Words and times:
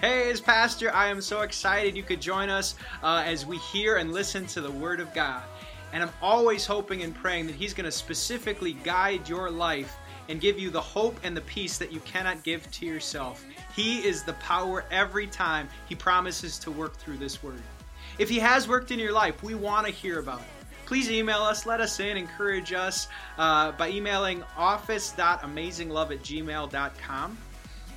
Hey, 0.00 0.30
as 0.30 0.40
pastor, 0.40 0.94
I 0.94 1.08
am 1.08 1.20
so 1.20 1.40
excited 1.40 1.96
you 1.96 2.04
could 2.04 2.20
join 2.20 2.50
us 2.50 2.76
uh, 3.02 3.24
as 3.26 3.44
we 3.44 3.58
hear 3.58 3.96
and 3.96 4.12
listen 4.12 4.46
to 4.46 4.60
the 4.60 4.70
Word 4.70 5.00
of 5.00 5.12
God. 5.12 5.42
And 5.92 6.04
I'm 6.04 6.12
always 6.22 6.64
hoping 6.64 7.02
and 7.02 7.12
praying 7.12 7.48
that 7.48 7.56
He's 7.56 7.74
going 7.74 7.84
to 7.84 7.90
specifically 7.90 8.74
guide 8.74 9.28
your 9.28 9.50
life 9.50 9.96
and 10.28 10.40
give 10.40 10.56
you 10.56 10.70
the 10.70 10.80
hope 10.80 11.18
and 11.24 11.36
the 11.36 11.40
peace 11.40 11.78
that 11.78 11.90
you 11.90 11.98
cannot 12.00 12.44
give 12.44 12.70
to 12.70 12.86
yourself. 12.86 13.44
He 13.74 14.06
is 14.06 14.22
the 14.22 14.34
power 14.34 14.84
every 14.92 15.26
time 15.26 15.68
He 15.88 15.96
promises 15.96 16.60
to 16.60 16.70
work 16.70 16.96
through 16.98 17.16
this 17.16 17.42
Word. 17.42 17.60
If 18.20 18.28
He 18.28 18.38
has 18.38 18.68
worked 18.68 18.92
in 18.92 19.00
your 19.00 19.12
life, 19.12 19.42
we 19.42 19.56
want 19.56 19.84
to 19.88 19.92
hear 19.92 20.20
about 20.20 20.42
it. 20.42 20.46
Please 20.86 21.10
email 21.10 21.40
us, 21.40 21.66
let 21.66 21.80
us 21.80 21.98
in, 21.98 22.16
encourage 22.16 22.72
us 22.72 23.08
uh, 23.36 23.72
by 23.72 23.90
emailing 23.90 24.44
office.amazinglove 24.56 26.12
at 26.12 26.22
gmail.com. 26.22 27.38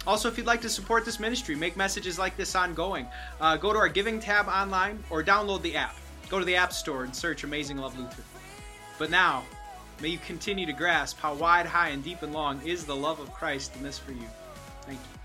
Also, 0.07 0.27
if 0.27 0.37
you'd 0.37 0.47
like 0.47 0.61
to 0.61 0.69
support 0.69 1.05
this 1.05 1.19
ministry, 1.19 1.55
make 1.55 1.77
messages 1.77 2.17
like 2.17 2.35
this 2.35 2.55
ongoing, 2.55 3.05
uh, 3.39 3.55
go 3.57 3.71
to 3.71 3.77
our 3.77 3.89
giving 3.89 4.19
tab 4.19 4.47
online 4.47 5.03
or 5.09 5.23
download 5.23 5.61
the 5.61 5.75
app. 5.75 5.95
Go 6.29 6.39
to 6.39 6.45
the 6.45 6.55
App 6.55 6.73
Store 6.73 7.03
and 7.03 7.15
search 7.15 7.43
Amazing 7.43 7.77
Love 7.77 7.97
Luther. 7.99 8.23
But 8.97 9.11
now, 9.11 9.43
may 10.01 10.07
you 10.07 10.17
continue 10.19 10.65
to 10.65 10.73
grasp 10.73 11.19
how 11.19 11.35
wide, 11.35 11.65
high, 11.65 11.89
and 11.89 12.03
deep 12.03 12.23
and 12.23 12.33
long 12.33 12.65
is 12.65 12.85
the 12.85 12.95
love 12.95 13.19
of 13.19 13.31
Christ 13.33 13.75
in 13.75 13.83
this 13.83 13.99
for 13.99 14.13
you. 14.13 14.27
Thank 14.83 14.97
you. 14.97 15.20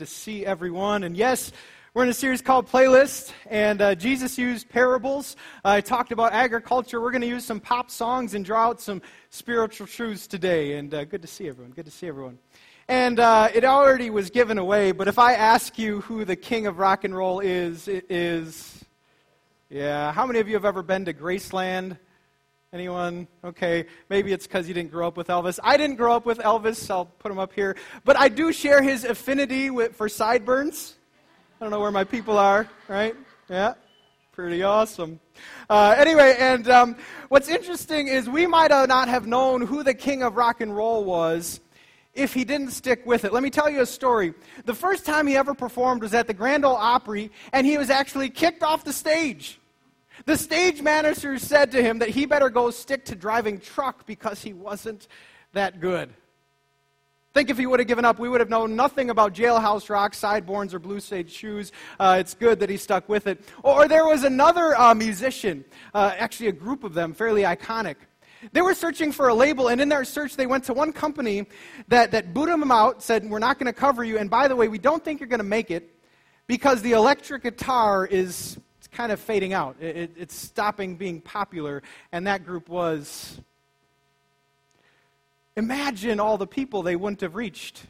To 0.00 0.06
see 0.06 0.46
everyone. 0.46 1.04
And 1.04 1.14
yes, 1.14 1.52
we're 1.92 2.04
in 2.04 2.08
a 2.08 2.14
series 2.14 2.40
called 2.40 2.66
Playlist, 2.66 3.32
and 3.50 3.82
uh, 3.82 3.94
Jesus 3.94 4.38
used 4.38 4.68
parables. 4.70 5.36
I 5.62 5.82
talked 5.82 6.10
about 6.10 6.32
agriculture. 6.32 7.02
We're 7.02 7.10
going 7.10 7.20
to 7.20 7.28
use 7.28 7.44
some 7.44 7.60
pop 7.60 7.90
songs 7.90 8.32
and 8.32 8.42
draw 8.42 8.68
out 8.68 8.80
some 8.80 9.02
spiritual 9.28 9.86
truths 9.86 10.26
today. 10.26 10.78
And 10.78 10.94
uh, 10.94 11.04
good 11.04 11.20
to 11.20 11.28
see 11.28 11.48
everyone. 11.48 11.72
Good 11.72 11.84
to 11.84 11.90
see 11.90 12.08
everyone. 12.08 12.38
And 12.88 13.20
uh, 13.20 13.50
it 13.54 13.62
already 13.62 14.08
was 14.08 14.30
given 14.30 14.56
away, 14.56 14.92
but 14.92 15.06
if 15.06 15.18
I 15.18 15.34
ask 15.34 15.78
you 15.78 16.00
who 16.00 16.24
the 16.24 16.34
king 16.34 16.66
of 16.66 16.78
rock 16.78 17.04
and 17.04 17.14
roll 17.14 17.40
is, 17.40 17.88
it 17.88 18.06
is. 18.10 18.82
Yeah, 19.68 20.12
how 20.12 20.24
many 20.26 20.40
of 20.40 20.48
you 20.48 20.54
have 20.54 20.64
ever 20.64 20.82
been 20.82 21.04
to 21.04 21.12
Graceland? 21.12 21.98
Anyone? 22.72 23.26
Okay, 23.42 23.84
maybe 24.10 24.32
it's 24.32 24.46
because 24.46 24.68
you 24.68 24.74
didn't 24.74 24.92
grow 24.92 25.08
up 25.08 25.16
with 25.16 25.26
Elvis. 25.26 25.58
I 25.64 25.76
didn't 25.76 25.96
grow 25.96 26.14
up 26.14 26.24
with 26.24 26.38
Elvis, 26.38 26.88
I'll 26.88 27.06
put 27.06 27.32
him 27.32 27.38
up 27.40 27.52
here. 27.52 27.74
But 28.04 28.16
I 28.16 28.28
do 28.28 28.52
share 28.52 28.80
his 28.80 29.02
affinity 29.02 29.70
with, 29.70 29.96
for 29.96 30.08
sideburns. 30.08 30.94
I 31.60 31.64
don't 31.64 31.72
know 31.72 31.80
where 31.80 31.90
my 31.90 32.04
people 32.04 32.38
are, 32.38 32.68
right? 32.86 33.16
Yeah, 33.48 33.74
pretty 34.30 34.62
awesome. 34.62 35.18
Uh, 35.68 35.96
anyway, 35.98 36.36
and 36.38 36.68
um, 36.68 36.96
what's 37.28 37.48
interesting 37.48 38.06
is 38.06 38.30
we 38.30 38.46
might 38.46 38.70
not 38.70 39.08
have 39.08 39.26
known 39.26 39.62
who 39.62 39.82
the 39.82 39.94
king 39.94 40.22
of 40.22 40.36
rock 40.36 40.60
and 40.60 40.76
roll 40.76 41.02
was 41.02 41.58
if 42.14 42.32
he 42.32 42.44
didn't 42.44 42.70
stick 42.70 43.04
with 43.04 43.24
it. 43.24 43.32
Let 43.32 43.42
me 43.42 43.50
tell 43.50 43.68
you 43.68 43.80
a 43.80 43.86
story. 43.86 44.32
The 44.64 44.74
first 44.74 45.04
time 45.04 45.26
he 45.26 45.36
ever 45.36 45.54
performed 45.54 46.02
was 46.02 46.14
at 46.14 46.28
the 46.28 46.34
Grand 46.34 46.64
Ole 46.64 46.76
Opry, 46.76 47.32
and 47.52 47.66
he 47.66 47.78
was 47.78 47.90
actually 47.90 48.30
kicked 48.30 48.62
off 48.62 48.84
the 48.84 48.92
stage. 48.92 49.59
The 50.26 50.36
stage 50.36 50.82
manager 50.82 51.38
said 51.38 51.70
to 51.72 51.82
him 51.82 51.98
that 52.00 52.10
he 52.10 52.26
better 52.26 52.50
go 52.50 52.70
stick 52.70 53.04
to 53.06 53.14
driving 53.14 53.58
truck 53.58 54.06
because 54.06 54.42
he 54.42 54.52
wasn't 54.52 55.08
that 55.52 55.80
good. 55.80 56.10
Think 57.32 57.48
if 57.48 57.58
he 57.58 57.66
would 57.66 57.78
have 57.78 57.86
given 57.86 58.04
up, 58.04 58.18
we 58.18 58.28
would 58.28 58.40
have 58.40 58.50
known 58.50 58.74
nothing 58.74 59.10
about 59.10 59.34
jailhouse 59.34 59.88
rock, 59.88 60.14
sideborns, 60.14 60.74
or 60.74 60.80
blue 60.80 60.98
suede 60.98 61.30
shoes. 61.30 61.70
Uh, 61.98 62.16
it's 62.18 62.34
good 62.34 62.58
that 62.58 62.68
he 62.68 62.76
stuck 62.76 63.08
with 63.08 63.28
it. 63.28 63.44
Or 63.62 63.86
there 63.86 64.04
was 64.04 64.24
another 64.24 64.76
uh, 64.76 64.94
musician, 64.94 65.64
uh, 65.94 66.12
actually 66.18 66.48
a 66.48 66.52
group 66.52 66.82
of 66.82 66.92
them, 66.92 67.14
fairly 67.14 67.42
iconic. 67.42 67.96
They 68.52 68.62
were 68.62 68.74
searching 68.74 69.12
for 69.12 69.28
a 69.28 69.34
label, 69.34 69.68
and 69.68 69.80
in 69.80 69.88
their 69.88 70.04
search, 70.04 70.34
they 70.34 70.46
went 70.46 70.64
to 70.64 70.74
one 70.74 70.92
company 70.92 71.46
that, 71.86 72.10
that 72.10 72.34
booted 72.34 72.60
them 72.60 72.72
out, 72.72 73.00
said, 73.00 73.28
We're 73.28 73.38
not 73.38 73.58
going 73.58 73.66
to 73.66 73.78
cover 73.78 74.02
you, 74.02 74.18
and 74.18 74.28
by 74.28 74.48
the 74.48 74.56
way, 74.56 74.66
we 74.66 74.78
don't 74.78 75.04
think 75.04 75.20
you're 75.20 75.28
going 75.28 75.38
to 75.38 75.44
make 75.44 75.70
it 75.70 75.94
because 76.48 76.82
the 76.82 76.92
electric 76.92 77.44
guitar 77.44 78.06
is 78.06 78.58
kind 78.92 79.12
of 79.12 79.20
fading 79.20 79.52
out. 79.52 79.76
It, 79.80 79.96
it, 79.96 80.10
it's 80.16 80.34
stopping 80.34 80.96
being 80.96 81.20
popular, 81.20 81.82
and 82.12 82.26
that 82.26 82.44
group 82.44 82.68
was. 82.68 83.40
Imagine 85.56 86.20
all 86.20 86.38
the 86.38 86.46
people 86.46 86.82
they 86.82 86.96
wouldn't 86.96 87.20
have 87.20 87.34
reached. 87.34 87.84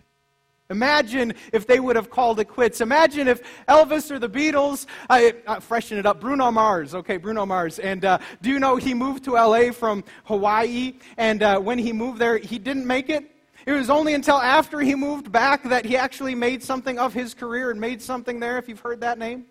Imagine 0.70 1.34
if 1.52 1.66
they 1.66 1.80
would 1.80 1.96
have 1.96 2.10
called 2.10 2.38
it 2.38 2.46
quits. 2.46 2.80
Imagine 2.80 3.26
if 3.26 3.42
Elvis 3.68 4.10
or 4.10 4.20
the 4.20 4.28
Beatles, 4.28 4.86
I, 5.08 5.34
I 5.46 5.58
freshen 5.58 5.98
it 5.98 6.06
up, 6.06 6.20
Bruno 6.20 6.50
Mars, 6.52 6.94
okay, 6.94 7.16
Bruno 7.16 7.44
Mars. 7.44 7.80
And 7.80 8.04
uh, 8.04 8.18
do 8.40 8.50
you 8.50 8.60
know 8.60 8.76
he 8.76 8.94
moved 8.94 9.24
to 9.24 9.32
LA 9.32 9.72
from 9.72 10.04
Hawaii? 10.24 10.94
And 11.16 11.42
uh, 11.42 11.58
when 11.58 11.78
he 11.78 11.92
moved 11.92 12.20
there, 12.20 12.38
he 12.38 12.58
didn't 12.58 12.86
make 12.86 13.10
it. 13.10 13.30
It 13.66 13.72
was 13.72 13.90
only 13.90 14.14
until 14.14 14.36
after 14.36 14.80
he 14.80 14.94
moved 14.94 15.30
back 15.30 15.64
that 15.64 15.84
he 15.84 15.96
actually 15.96 16.34
made 16.34 16.62
something 16.62 16.98
of 16.98 17.12
his 17.12 17.34
career 17.34 17.70
and 17.70 17.80
made 17.80 18.00
something 18.00 18.40
there, 18.40 18.56
if 18.56 18.68
you've 18.68 18.80
heard 18.80 19.00
that 19.00 19.18
name. 19.18 19.46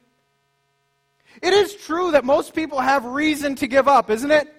It 1.42 1.54
is 1.54 1.74
true 1.76 2.12
that 2.12 2.26
most 2.26 2.54
people 2.54 2.80
have 2.80 3.06
reason 3.06 3.56
to 3.56 3.68
give 3.68 3.88
up, 3.88 4.10
isn't 4.10 4.32
it? 4.32 4.54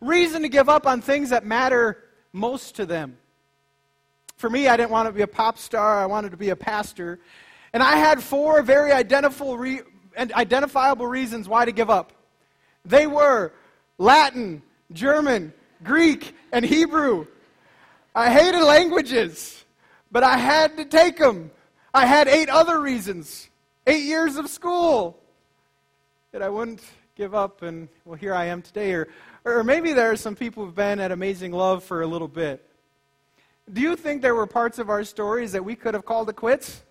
Reason 0.00 0.42
to 0.42 0.48
give 0.48 0.68
up 0.68 0.86
on 0.86 1.00
things 1.00 1.30
that 1.30 1.44
matter 1.44 2.04
most 2.32 2.76
to 2.76 2.86
them. 2.86 3.16
For 4.36 4.48
me, 4.50 4.68
I 4.68 4.76
didn't 4.76 4.90
want 4.90 5.08
to 5.08 5.12
be 5.12 5.22
a 5.22 5.26
pop 5.26 5.58
star, 5.58 5.98
I 5.98 6.06
wanted 6.06 6.30
to 6.30 6.36
be 6.36 6.50
a 6.50 6.56
pastor. 6.56 7.18
And 7.72 7.82
I 7.82 7.96
had 7.96 8.22
four 8.22 8.62
very 8.62 8.92
identifiable 8.92 9.56
reasons 11.06 11.48
why 11.48 11.64
to 11.64 11.72
give 11.72 11.90
up. 11.90 12.12
They 12.84 13.06
were 13.06 13.52
Latin, 13.98 14.62
German, 14.92 15.52
Greek, 15.84 16.34
and 16.52 16.64
Hebrew. 16.64 17.26
I 18.14 18.30
hated 18.30 18.62
languages, 18.62 19.64
but 20.10 20.22
I 20.22 20.38
had 20.38 20.76
to 20.78 20.84
take 20.84 21.18
them. 21.18 21.50
I 21.92 22.06
had 22.06 22.28
eight 22.28 22.48
other 22.48 22.80
reasons, 22.80 23.50
eight 23.86 24.04
years 24.04 24.36
of 24.36 24.48
school 24.48 25.20
that 26.32 26.42
I 26.42 26.48
wouldn't 26.48 26.82
give 27.16 27.34
up, 27.34 27.62
and 27.62 27.88
well, 28.04 28.16
here 28.16 28.34
I 28.34 28.46
am 28.46 28.62
today. 28.62 28.92
Or, 28.92 29.08
or 29.44 29.64
maybe 29.64 29.92
there 29.92 30.10
are 30.10 30.16
some 30.16 30.36
people 30.36 30.64
who've 30.64 30.74
been 30.74 31.00
at 31.00 31.10
Amazing 31.10 31.52
Love 31.52 31.82
for 31.82 32.02
a 32.02 32.06
little 32.06 32.28
bit. 32.28 32.64
Do 33.72 33.80
you 33.80 33.96
think 33.96 34.22
there 34.22 34.34
were 34.34 34.46
parts 34.46 34.78
of 34.78 34.88
our 34.88 35.04
stories 35.04 35.52
that 35.52 35.64
we 35.64 35.74
could 35.74 35.94
have 35.94 36.04
called 36.04 36.28
it 36.28 36.36
quits? 36.36 36.82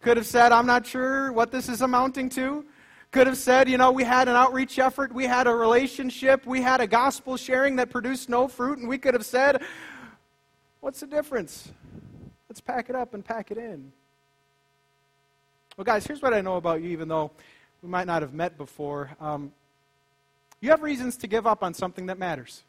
Could 0.00 0.16
have 0.16 0.26
said, 0.26 0.52
I'm 0.52 0.66
not 0.66 0.86
sure 0.86 1.32
what 1.32 1.50
this 1.50 1.68
is 1.68 1.80
amounting 1.80 2.28
to? 2.30 2.64
Could 3.10 3.26
have 3.26 3.36
said, 3.36 3.68
you 3.68 3.78
know, 3.78 3.92
we 3.92 4.04
had 4.04 4.28
an 4.28 4.36
outreach 4.36 4.78
effort, 4.78 5.12
we 5.12 5.24
had 5.24 5.46
a 5.46 5.54
relationship, 5.54 6.44
we 6.46 6.60
had 6.60 6.80
a 6.80 6.86
gospel 6.86 7.36
sharing 7.36 7.76
that 7.76 7.90
produced 7.90 8.28
no 8.28 8.48
fruit, 8.48 8.78
and 8.78 8.88
we 8.88 8.98
could 8.98 9.14
have 9.14 9.24
said, 9.24 9.62
what's 10.80 11.00
the 11.00 11.06
difference? 11.06 11.72
Let's 12.48 12.60
pack 12.60 12.90
it 12.90 12.96
up 12.96 13.14
and 13.14 13.24
pack 13.24 13.50
it 13.50 13.58
in. 13.58 13.92
Well, 15.76 15.84
guys, 15.84 16.06
here's 16.06 16.22
what 16.22 16.34
I 16.34 16.40
know 16.40 16.56
about 16.56 16.82
you, 16.82 16.90
even 16.90 17.08
though 17.08 17.30
we 17.86 17.90
might 17.92 18.08
not 18.08 18.22
have 18.22 18.34
met 18.34 18.58
before, 18.58 19.10
um, 19.20 19.52
you 20.60 20.70
have 20.70 20.82
reasons 20.82 21.16
to 21.18 21.28
give 21.28 21.46
up 21.46 21.62
on 21.62 21.72
something 21.72 22.06
that 22.06 22.18
matters. 22.18 22.64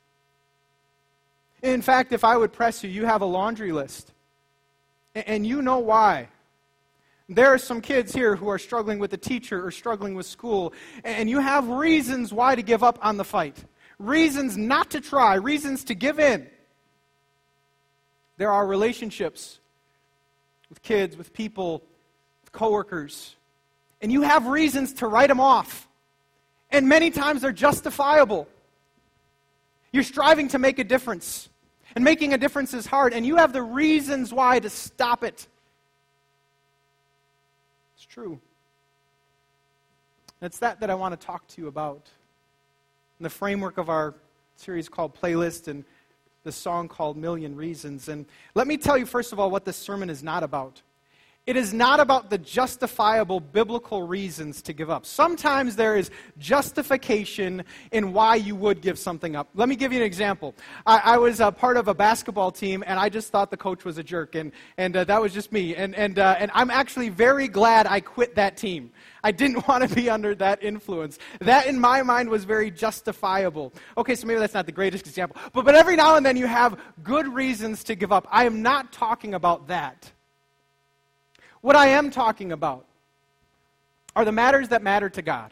In 1.63 1.81
fact, 1.81 2.11
if 2.11 2.23
I 2.23 2.37
would 2.37 2.53
press 2.53 2.83
you, 2.83 2.89
you 2.91 3.05
have 3.05 3.21
a 3.21 3.25
laundry 3.25 3.71
list. 3.71 4.13
And 5.15 5.47
you 5.47 5.63
know 5.63 5.79
why. 5.79 6.27
There 7.27 7.47
are 7.47 7.57
some 7.57 7.81
kids 7.81 8.13
here 8.13 8.35
who 8.35 8.47
are 8.47 8.59
struggling 8.59 8.99
with 8.99 9.11
a 9.13 9.17
teacher 9.17 9.65
or 9.65 9.71
struggling 9.71 10.13
with 10.13 10.27
school, 10.27 10.73
and 11.03 11.27
you 11.27 11.39
have 11.39 11.67
reasons 11.67 12.31
why 12.31 12.53
to 12.53 12.61
give 12.61 12.83
up 12.83 12.99
on 13.01 13.17
the 13.17 13.25
fight. 13.25 13.57
Reasons 13.97 14.55
not 14.55 14.91
to 14.91 15.01
try, 15.01 15.33
reasons 15.33 15.83
to 15.85 15.95
give 15.95 16.19
in. 16.19 16.47
There 18.37 18.51
are 18.51 18.67
relationships 18.67 19.57
with 20.69 20.83
kids, 20.83 21.17
with 21.17 21.33
people, 21.33 21.81
with 22.43 22.51
coworkers, 22.51 23.36
and 24.01 24.11
you 24.11 24.21
have 24.21 24.47
reasons 24.47 24.93
to 24.93 25.07
write 25.07 25.27
them 25.27 25.39
off. 25.39 25.87
And 26.71 26.87
many 26.87 27.09
times 27.09 27.41
they're 27.41 27.51
justifiable. 27.51 28.47
You're 29.91 30.03
striving 30.03 30.47
to 30.49 30.59
make 30.59 30.79
a 30.79 30.83
difference. 30.83 31.49
And 31.95 32.03
making 32.03 32.33
a 32.33 32.37
difference 32.37 32.73
is 32.73 32.85
hard, 32.85 33.13
and 33.13 33.25
you 33.25 33.37
have 33.37 33.53
the 33.53 33.63
reasons 33.63 34.31
why 34.31 34.59
to 34.59 34.69
stop 34.69 35.23
it. 35.23 35.47
It's 37.95 38.05
true. 38.05 38.39
And 40.39 40.47
it's 40.47 40.59
that 40.59 40.79
that 40.81 40.91
I 40.91 40.95
want 40.95 41.19
to 41.19 41.25
talk 41.25 41.47
to 41.47 41.61
you 41.61 41.67
about 41.67 42.01
in 43.19 43.23
the 43.23 43.29
framework 43.29 43.79
of 43.79 43.89
our 43.89 44.13
series 44.57 44.87
called 44.89 45.19
Playlist. 45.19 45.67
And 45.69 45.83
the 46.47 46.51
song 46.53 46.87
called 46.87 47.17
Million 47.17 47.57
Reasons. 47.57 48.07
And 48.07 48.25
let 48.55 48.67
me 48.67 48.77
tell 48.77 48.97
you, 48.97 49.05
first 49.05 49.33
of 49.33 49.39
all, 49.39 49.51
what 49.51 49.65
this 49.65 49.75
sermon 49.75 50.09
is 50.09 50.23
not 50.23 50.43
about. 50.43 50.81
It 51.47 51.55
is 51.55 51.73
not 51.73 52.01
about 52.01 52.29
the 52.29 52.37
justifiable 52.37 53.39
biblical 53.39 54.05
reasons 54.05 54.61
to 54.63 54.73
give 54.73 54.89
up. 54.89 55.05
Sometimes 55.05 55.77
there 55.77 55.95
is 55.95 56.11
justification 56.37 57.63
in 57.93 58.11
why 58.11 58.35
you 58.35 58.53
would 58.57 58.81
give 58.81 58.99
something 58.99 59.33
up. 59.33 59.47
Let 59.55 59.69
me 59.69 59.77
give 59.77 59.93
you 59.93 59.99
an 59.99 60.05
example. 60.05 60.55
I, 60.85 61.13
I 61.13 61.17
was 61.17 61.39
a 61.39 61.49
part 61.49 61.77
of 61.77 61.87
a 61.87 61.93
basketball 61.93 62.51
team, 62.51 62.83
and 62.85 62.99
I 62.99 63.07
just 63.07 63.31
thought 63.31 63.49
the 63.49 63.55
coach 63.55 63.85
was 63.85 63.97
a 63.97 64.03
jerk, 64.03 64.35
and, 64.35 64.51
and 64.77 64.97
uh, 64.97 65.05
that 65.05 65.21
was 65.21 65.33
just 65.33 65.53
me. 65.53 65.73
And, 65.73 65.95
and, 65.95 66.19
uh, 66.19 66.35
and 66.37 66.51
I'm 66.53 66.69
actually 66.69 67.07
very 67.07 67.47
glad 67.47 67.87
I 67.87 68.01
quit 68.01 68.35
that 68.35 68.57
team. 68.57 68.91
I 69.23 69.31
didn't 69.31 69.65
want 69.69 69.87
to 69.87 69.95
be 69.95 70.09
under 70.09 70.35
that 70.35 70.61
influence. 70.61 71.17
That, 71.39 71.67
in 71.67 71.79
my 71.79 72.03
mind, 72.03 72.27
was 72.27 72.43
very 72.43 72.69
justifiable. 72.69 73.71
Okay, 73.97 74.15
so 74.15 74.27
maybe 74.27 74.41
that's 74.41 74.53
not 74.53 74.65
the 74.65 74.73
greatest 74.73 75.07
example, 75.07 75.37
but, 75.53 75.63
but 75.63 75.75
every 75.75 75.95
now 75.95 76.17
and 76.17 76.25
then 76.25 76.35
you 76.35 76.45
have 76.45 76.77
good 77.05 77.25
reasons 77.25 77.85
to 77.85 77.95
give 77.95 78.11
up. 78.11 78.27
I 78.29 78.43
am 78.43 78.61
not 78.61 78.91
talking 78.91 79.33
about 79.33 79.67
that. 79.69 80.11
What 81.67 81.75
I 81.75 81.87
am 81.87 82.11
talking 82.11 82.53
about 82.53 82.85
are 84.15 84.23
the 84.23 84.31
matters 84.31 84.69
that 84.69 84.81
matter 84.81 85.09
to 85.09 85.21
God, 85.21 85.51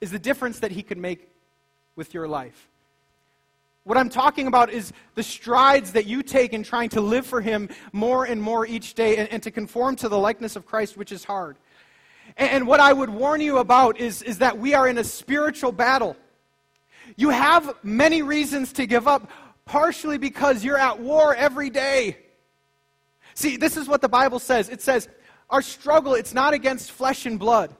is 0.00 0.10
the 0.10 0.18
difference 0.18 0.58
that 0.58 0.72
He 0.72 0.82
could 0.82 0.98
make 0.98 1.28
with 1.94 2.12
your 2.12 2.26
life. 2.26 2.68
What 3.84 3.96
I'm 3.96 4.08
talking 4.08 4.48
about 4.48 4.70
is 4.70 4.92
the 5.14 5.22
strides 5.22 5.92
that 5.92 6.06
you 6.06 6.24
take 6.24 6.54
in 6.54 6.64
trying 6.64 6.88
to 6.88 7.00
live 7.00 7.24
for 7.24 7.40
Him 7.40 7.68
more 7.92 8.24
and 8.24 8.42
more 8.42 8.66
each 8.66 8.94
day 8.94 9.18
and, 9.18 9.28
and 9.28 9.40
to 9.44 9.52
conform 9.52 9.94
to 9.94 10.08
the 10.08 10.18
likeness 10.18 10.56
of 10.56 10.66
Christ, 10.66 10.96
which 10.96 11.12
is 11.12 11.22
hard. 11.22 11.56
And, 12.36 12.50
and 12.50 12.66
what 12.66 12.80
I 12.80 12.92
would 12.92 13.10
warn 13.10 13.40
you 13.40 13.58
about 13.58 14.00
is, 14.00 14.22
is 14.22 14.38
that 14.38 14.58
we 14.58 14.74
are 14.74 14.88
in 14.88 14.98
a 14.98 15.04
spiritual 15.04 15.70
battle. 15.70 16.16
You 17.14 17.30
have 17.30 17.76
many 17.84 18.22
reasons 18.22 18.72
to 18.72 18.86
give 18.86 19.06
up, 19.06 19.30
partially 19.66 20.18
because 20.18 20.64
you're 20.64 20.78
at 20.78 20.98
war 20.98 21.32
every 21.32 21.70
day. 21.70 22.16
See, 23.38 23.56
this 23.56 23.76
is 23.76 23.86
what 23.86 24.00
the 24.00 24.08
Bible 24.08 24.40
says. 24.40 24.68
It 24.68 24.82
says, 24.82 25.08
our 25.48 25.62
struggle, 25.62 26.14
it's 26.14 26.34
not 26.34 26.54
against 26.54 26.90
flesh 26.90 27.24
and 27.24 27.38
blood, 27.38 27.72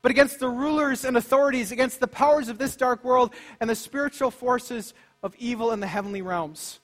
but 0.00 0.10
against 0.10 0.40
the 0.40 0.48
rulers 0.48 1.04
and 1.04 1.18
authorities, 1.18 1.72
against 1.72 2.00
the 2.00 2.08
powers 2.08 2.48
of 2.48 2.56
this 2.56 2.74
dark 2.74 3.04
world, 3.04 3.34
and 3.60 3.68
the 3.68 3.74
spiritual 3.74 4.30
forces 4.30 4.94
of 5.22 5.36
evil 5.38 5.72
in 5.72 5.80
the 5.80 5.86
heavenly 5.86 6.22
realms. 6.22 6.80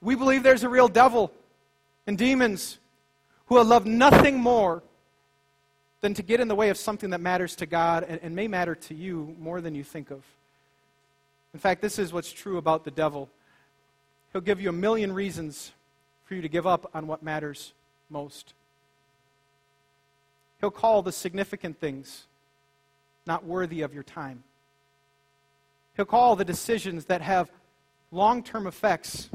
We 0.00 0.14
believe 0.14 0.44
there's 0.44 0.62
a 0.62 0.68
real 0.68 0.86
devil 0.86 1.32
and 2.06 2.16
demons 2.16 2.78
who 3.46 3.56
will 3.56 3.64
love 3.64 3.84
nothing 3.84 4.38
more 4.38 4.80
than 6.02 6.14
to 6.14 6.22
get 6.22 6.38
in 6.38 6.46
the 6.46 6.54
way 6.54 6.68
of 6.68 6.76
something 6.76 7.10
that 7.10 7.20
matters 7.20 7.56
to 7.56 7.66
God 7.66 8.04
and, 8.04 8.20
and 8.22 8.36
may 8.36 8.46
matter 8.46 8.76
to 8.76 8.94
you 8.94 9.34
more 9.40 9.60
than 9.60 9.74
you 9.74 9.82
think 9.82 10.12
of. 10.12 10.22
In 11.52 11.58
fact, 11.58 11.82
this 11.82 11.98
is 11.98 12.12
what's 12.12 12.30
true 12.30 12.58
about 12.58 12.84
the 12.84 12.92
devil. 12.92 13.28
He'll 14.32 14.40
give 14.40 14.60
you 14.60 14.68
a 14.68 14.72
million 14.72 15.12
reasons 15.12 15.72
for 16.30 16.36
you 16.36 16.42
to 16.42 16.48
give 16.48 16.64
up 16.64 16.88
on 16.94 17.08
what 17.08 17.24
matters 17.24 17.72
most. 18.08 18.54
He'll 20.60 20.70
call 20.70 21.02
the 21.02 21.10
significant 21.10 21.80
things 21.80 22.28
not 23.26 23.44
worthy 23.44 23.80
of 23.80 23.92
your 23.92 24.04
time. 24.04 24.44
He'll 25.96 26.04
call 26.04 26.36
the 26.36 26.44
decisions 26.44 27.06
that 27.06 27.20
have 27.20 27.50
long 28.12 28.44
term 28.44 28.68
effects 28.68 29.28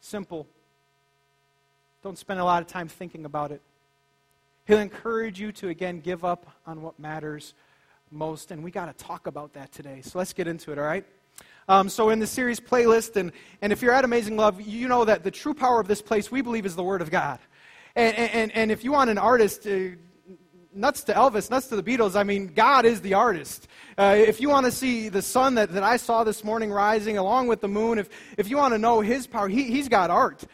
simple. 0.00 0.48
Don't 2.02 2.18
spend 2.18 2.40
a 2.40 2.44
lot 2.44 2.62
of 2.62 2.66
time 2.66 2.88
thinking 2.88 3.24
about 3.24 3.52
it. 3.52 3.62
He'll 4.66 4.80
encourage 4.80 5.38
you 5.38 5.52
to, 5.52 5.68
again, 5.68 6.00
give 6.00 6.24
up 6.24 6.48
on 6.66 6.82
what 6.82 6.98
matters 6.98 7.54
most. 8.10 8.50
And 8.50 8.64
we 8.64 8.72
got 8.72 8.86
to 8.86 9.04
talk 9.04 9.28
about 9.28 9.52
that 9.52 9.70
today. 9.70 10.00
So 10.02 10.18
let's 10.18 10.32
get 10.32 10.48
into 10.48 10.72
it, 10.72 10.80
all 10.80 10.84
right? 10.84 11.04
Um, 11.68 11.88
so, 11.88 12.10
in 12.10 12.18
the 12.18 12.26
series 12.26 12.58
playlist, 12.58 13.16
and, 13.16 13.30
and 13.62 13.72
if 13.72 13.80
you're 13.80 13.92
at 13.92 14.04
Amazing 14.04 14.36
Love, 14.36 14.60
you 14.60 14.88
know 14.88 15.04
that 15.04 15.22
the 15.22 15.30
true 15.30 15.54
power 15.54 15.80
of 15.80 15.86
this 15.86 16.02
place, 16.02 16.30
we 16.30 16.42
believe, 16.42 16.66
is 16.66 16.74
the 16.74 16.82
Word 16.82 17.00
of 17.00 17.10
God. 17.10 17.38
And, 17.94 18.16
and, 18.16 18.52
and 18.52 18.72
if 18.72 18.82
you 18.82 18.92
want 18.92 19.10
an 19.10 19.18
artist, 19.18 19.66
uh, 19.66 19.90
nuts 20.72 21.04
to 21.04 21.12
Elvis, 21.12 21.50
nuts 21.50 21.68
to 21.68 21.76
the 21.76 21.82
Beatles, 21.82 22.16
I 22.16 22.22
mean, 22.22 22.48
God 22.48 22.84
is 22.84 23.00
the 23.00 23.14
artist. 23.14 23.68
Uh, 23.98 24.14
if 24.16 24.40
you 24.40 24.48
want 24.48 24.66
to 24.66 24.72
see 24.72 25.08
the 25.08 25.22
sun 25.22 25.54
that, 25.56 25.72
that 25.72 25.82
I 25.82 25.96
saw 25.96 26.24
this 26.24 26.44
morning 26.44 26.72
rising 26.72 27.18
along 27.18 27.48
with 27.48 27.60
the 27.60 27.68
moon, 27.68 27.98
if, 27.98 28.08
if 28.36 28.48
you 28.48 28.56
want 28.56 28.74
to 28.74 28.78
know 28.78 29.00
His 29.00 29.26
power, 29.26 29.48
he, 29.48 29.64
He's 29.64 29.88
got 29.88 30.10
art. 30.10 30.44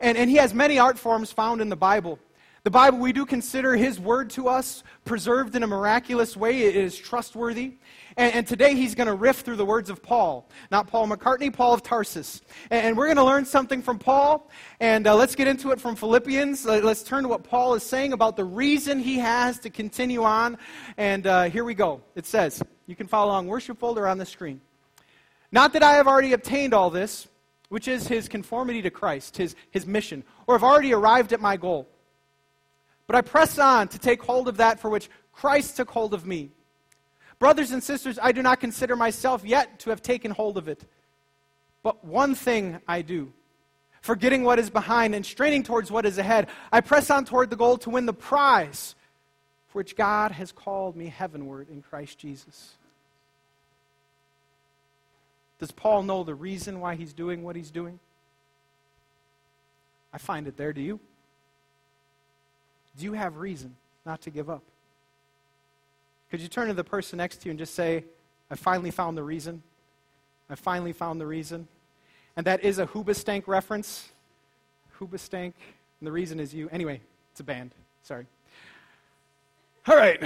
And, 0.00 0.16
and 0.16 0.30
He 0.30 0.36
has 0.36 0.54
many 0.54 0.78
art 0.78 0.98
forms 0.98 1.32
found 1.32 1.60
in 1.60 1.68
the 1.68 1.76
Bible. 1.76 2.18
The 2.66 2.70
Bible, 2.70 2.98
we 2.98 3.12
do 3.12 3.24
consider 3.24 3.76
His 3.76 4.00
Word 4.00 4.28
to 4.30 4.48
us 4.48 4.82
preserved 5.04 5.54
in 5.54 5.62
a 5.62 5.68
miraculous 5.68 6.36
way. 6.36 6.62
It 6.62 6.74
is 6.74 6.98
trustworthy. 6.98 7.74
And, 8.16 8.34
and 8.34 8.44
today 8.44 8.74
he's 8.74 8.96
going 8.96 9.06
to 9.06 9.14
riff 9.14 9.42
through 9.42 9.54
the 9.54 9.64
words 9.64 9.88
of 9.88 10.02
Paul. 10.02 10.50
Not 10.72 10.88
Paul 10.88 11.06
McCartney, 11.06 11.52
Paul 11.52 11.74
of 11.74 11.84
Tarsus. 11.84 12.42
And, 12.72 12.84
and 12.84 12.96
we're 12.96 13.04
going 13.04 13.18
to 13.18 13.24
learn 13.24 13.44
something 13.44 13.82
from 13.82 14.00
Paul. 14.00 14.50
And 14.80 15.06
uh, 15.06 15.14
let's 15.14 15.36
get 15.36 15.46
into 15.46 15.70
it 15.70 15.80
from 15.80 15.94
Philippians. 15.94 16.64
Let's 16.66 17.04
turn 17.04 17.22
to 17.22 17.28
what 17.28 17.44
Paul 17.44 17.74
is 17.74 17.84
saying 17.84 18.12
about 18.12 18.34
the 18.34 18.44
reason 18.44 18.98
he 18.98 19.16
has 19.18 19.60
to 19.60 19.70
continue 19.70 20.24
on. 20.24 20.58
And 20.96 21.24
uh, 21.28 21.44
here 21.44 21.62
we 21.62 21.74
go. 21.74 22.00
It 22.16 22.26
says, 22.26 22.64
you 22.88 22.96
can 22.96 23.06
follow 23.06 23.30
along, 23.30 23.46
worship 23.46 23.78
folder 23.78 24.08
on 24.08 24.18
the 24.18 24.26
screen. 24.26 24.60
Not 25.52 25.72
that 25.74 25.84
I 25.84 25.92
have 25.92 26.08
already 26.08 26.32
obtained 26.32 26.74
all 26.74 26.90
this, 26.90 27.28
which 27.68 27.86
is 27.86 28.08
his 28.08 28.28
conformity 28.28 28.82
to 28.82 28.90
Christ, 28.90 29.36
his, 29.36 29.54
his 29.70 29.86
mission, 29.86 30.24
or 30.48 30.56
have 30.56 30.64
already 30.64 30.92
arrived 30.92 31.32
at 31.32 31.40
my 31.40 31.56
goal. 31.56 31.86
But 33.06 33.16
I 33.16 33.20
press 33.20 33.58
on 33.58 33.88
to 33.88 33.98
take 33.98 34.22
hold 34.22 34.48
of 34.48 34.56
that 34.56 34.80
for 34.80 34.90
which 34.90 35.08
Christ 35.32 35.76
took 35.76 35.90
hold 35.90 36.14
of 36.14 36.26
me. 36.26 36.50
Brothers 37.38 37.70
and 37.70 37.82
sisters, 37.82 38.18
I 38.20 38.32
do 38.32 38.42
not 38.42 38.60
consider 38.60 38.96
myself 38.96 39.44
yet 39.44 39.78
to 39.80 39.90
have 39.90 40.02
taken 40.02 40.30
hold 40.30 40.56
of 40.56 40.68
it. 40.68 40.84
But 41.82 42.04
one 42.04 42.34
thing 42.34 42.80
I 42.88 43.02
do. 43.02 43.32
Forgetting 44.00 44.44
what 44.44 44.58
is 44.58 44.70
behind 44.70 45.14
and 45.14 45.24
straining 45.24 45.62
towards 45.62 45.90
what 45.90 46.06
is 46.06 46.18
ahead, 46.18 46.48
I 46.72 46.80
press 46.80 47.10
on 47.10 47.24
toward 47.24 47.50
the 47.50 47.56
goal 47.56 47.76
to 47.78 47.90
win 47.90 48.06
the 48.06 48.12
prize 48.12 48.94
for 49.68 49.78
which 49.78 49.96
God 49.96 50.32
has 50.32 50.52
called 50.52 50.96
me 50.96 51.06
heavenward 51.06 51.68
in 51.68 51.82
Christ 51.82 52.18
Jesus. 52.18 52.74
Does 55.58 55.70
Paul 55.70 56.02
know 56.02 56.24
the 56.24 56.34
reason 56.34 56.80
why 56.80 56.94
he's 56.94 57.12
doing 57.12 57.42
what 57.42 57.56
he's 57.56 57.70
doing? 57.70 57.98
I 60.12 60.18
find 60.18 60.46
it 60.46 60.56
there. 60.56 60.72
Do 60.72 60.80
you? 60.80 61.00
Do 62.98 63.04
you 63.04 63.12
have 63.12 63.36
reason 63.36 63.76
not 64.04 64.20
to 64.22 64.30
give 64.30 64.48
up? 64.48 64.62
Could 66.30 66.40
you 66.40 66.48
turn 66.48 66.68
to 66.68 66.74
the 66.74 66.84
person 66.84 67.18
next 67.18 67.38
to 67.38 67.46
you 67.46 67.50
and 67.50 67.58
just 67.58 67.74
say, 67.74 68.04
I 68.50 68.56
finally 68.56 68.90
found 68.90 69.16
the 69.16 69.22
reason? 69.22 69.62
I 70.50 70.54
finally 70.54 70.92
found 70.92 71.20
the 71.20 71.26
reason. 71.26 71.68
And 72.36 72.46
that 72.46 72.64
is 72.64 72.78
a 72.78 72.86
Hoobastank 72.86 73.46
reference. 73.46 74.08
Hoobastank. 74.98 75.52
And 76.00 76.06
the 76.06 76.12
reason 76.12 76.40
is 76.40 76.54
you. 76.54 76.68
Anyway, 76.70 77.00
it's 77.32 77.40
a 77.40 77.44
band. 77.44 77.70
Sorry. 78.02 78.26
All 79.88 79.96
right. 79.96 80.22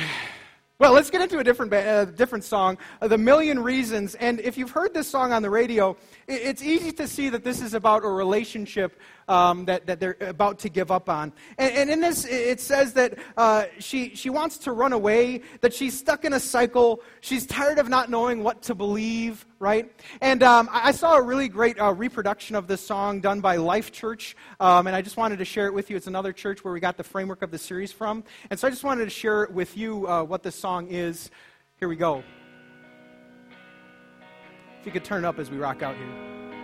Well, 0.78 0.94
let's 0.94 1.10
get 1.10 1.20
into 1.20 1.38
a 1.38 1.44
different, 1.44 1.70
uh, 1.74 2.06
different 2.06 2.42
song, 2.42 2.78
uh, 3.02 3.08
The 3.08 3.18
Million 3.18 3.58
Reasons. 3.58 4.14
And 4.14 4.40
if 4.40 4.56
you've 4.56 4.70
heard 4.70 4.94
this 4.94 5.06
song 5.06 5.30
on 5.30 5.42
the 5.42 5.50
radio, 5.50 5.94
it, 6.26 6.40
it's 6.40 6.62
easy 6.62 6.90
to 6.92 7.06
see 7.06 7.28
that 7.28 7.44
this 7.44 7.60
is 7.60 7.74
about 7.74 8.02
a 8.02 8.08
relationship 8.08 8.98
um, 9.30 9.64
that, 9.66 9.86
that 9.86 10.00
they're 10.00 10.16
about 10.20 10.58
to 10.58 10.68
give 10.68 10.90
up 10.90 11.08
on. 11.08 11.32
And, 11.56 11.72
and 11.72 11.90
in 11.90 12.00
this, 12.00 12.24
it 12.24 12.60
says 12.60 12.92
that 12.94 13.16
uh, 13.36 13.66
she, 13.78 14.14
she 14.16 14.28
wants 14.28 14.58
to 14.58 14.72
run 14.72 14.92
away, 14.92 15.42
that 15.60 15.72
she's 15.72 15.96
stuck 15.96 16.24
in 16.24 16.32
a 16.32 16.40
cycle. 16.40 17.00
She's 17.20 17.46
tired 17.46 17.78
of 17.78 17.88
not 17.88 18.10
knowing 18.10 18.42
what 18.42 18.60
to 18.62 18.74
believe, 18.74 19.46
right? 19.60 19.90
And 20.20 20.42
um, 20.42 20.68
I 20.72 20.90
saw 20.90 21.14
a 21.14 21.22
really 21.22 21.48
great 21.48 21.80
uh, 21.80 21.94
reproduction 21.94 22.56
of 22.56 22.66
this 22.66 22.84
song 22.84 23.20
done 23.20 23.40
by 23.40 23.56
Life 23.56 23.92
Church, 23.92 24.36
um, 24.58 24.88
and 24.88 24.96
I 24.96 25.00
just 25.00 25.16
wanted 25.16 25.38
to 25.38 25.44
share 25.44 25.66
it 25.66 25.74
with 25.74 25.90
you. 25.90 25.96
It's 25.96 26.08
another 26.08 26.32
church 26.32 26.64
where 26.64 26.74
we 26.74 26.80
got 26.80 26.96
the 26.96 27.04
framework 27.04 27.42
of 27.42 27.52
the 27.52 27.58
series 27.58 27.92
from. 27.92 28.24
And 28.50 28.58
so 28.58 28.66
I 28.66 28.70
just 28.70 28.82
wanted 28.82 29.04
to 29.04 29.10
share 29.10 29.48
with 29.52 29.76
you 29.76 30.08
uh, 30.08 30.24
what 30.24 30.42
this 30.42 30.56
song 30.56 30.88
is. 30.88 31.30
Here 31.78 31.88
we 31.88 31.96
go. 31.96 32.24
If 34.80 34.86
you 34.86 34.92
could 34.92 35.04
turn 35.04 35.24
up 35.24 35.38
as 35.38 35.50
we 35.50 35.58
rock 35.58 35.82
out 35.82 35.94
here. 35.94 36.59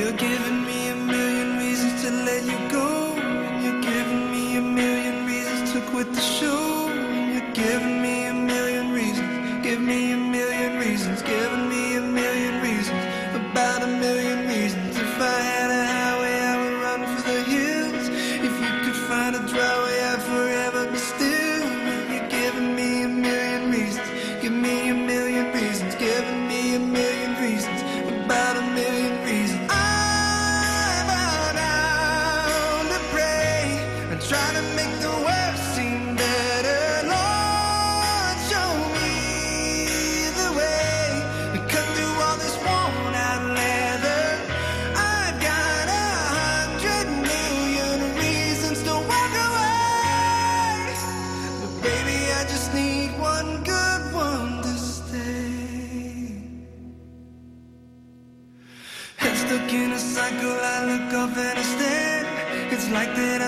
You're 0.00 0.12
giving 0.12 0.64
me 0.64 0.88
a 0.88 0.96
million 0.96 1.58
reasons 1.58 2.02
to 2.04 2.10
let 2.10 2.42
you 2.44 2.58
go. 2.70 3.14
You're 3.62 3.82
giving 3.82 4.30
me 4.30 4.56
a 4.56 4.62
million 4.62 5.26
reasons 5.26 5.72
to 5.74 5.82
quit 5.90 6.14
the 6.14 6.22
show. 6.22 6.88
You're 7.32 7.52
giving 7.52 8.00
me 8.00 8.24
a 8.24 8.32
million 8.32 8.92
reasons. 8.92 9.62
Give 9.62 9.78
me 9.78 10.12
a 10.12 10.16
million 10.16 10.78
reasons. 10.78 11.20
Giving 11.20 11.68
me 11.68 11.89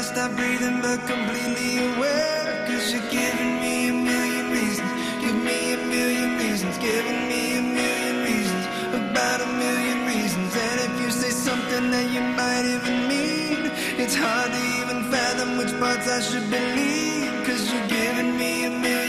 stop 0.03 0.35
breathing, 0.37 0.81
but 0.81 0.99
completely 1.07 1.79
aware. 1.79 2.67
Cause 2.67 2.93
you're 2.93 3.11
giving 3.11 3.61
me 3.61 3.89
a 3.89 3.93
million 3.93 4.51
reasons. 4.51 4.91
Give 5.25 5.37
me 5.37 5.75
a 5.75 5.79
million 5.79 6.39
reasons. 6.39 6.77
Giving 6.79 7.29
me 7.29 7.59
a 7.59 7.63
million 7.63 8.17
reasons. 8.29 8.65
About 8.99 9.41
a 9.41 9.47
million 9.47 10.07
reasons. 10.07 10.51
And 10.57 10.79
if 10.87 11.01
you 11.03 11.11
say 11.11 11.31
something 11.31 11.91
that 11.93 12.11
you 12.11 12.23
might 12.41 12.65
even 12.75 13.09
mean, 13.09 13.71
it's 14.03 14.17
hard 14.17 14.51
to 14.51 14.63
even 14.81 15.11
fathom 15.11 15.57
which 15.59 15.73
parts 15.79 16.09
I 16.09 16.21
should 16.21 16.51
believe. 16.51 17.31
Cause 17.47 17.73
you're 17.73 17.89
giving 17.89 18.37
me 18.37 18.65
a 18.65 18.71
million 18.71 19.02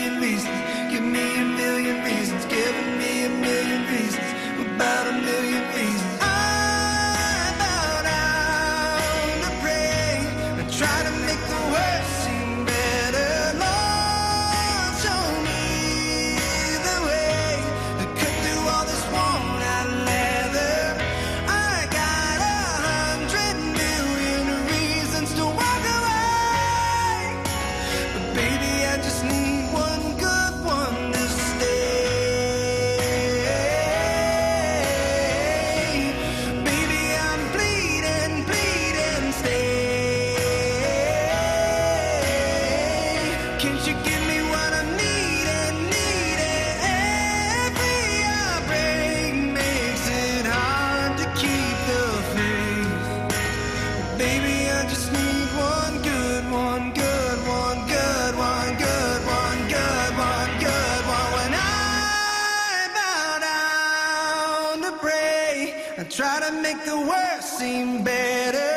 try 66.16 66.40
to 66.40 66.52
make 66.62 66.86
the 66.86 66.96
worst 66.96 67.58
seem 67.58 68.04
better. 68.04 68.73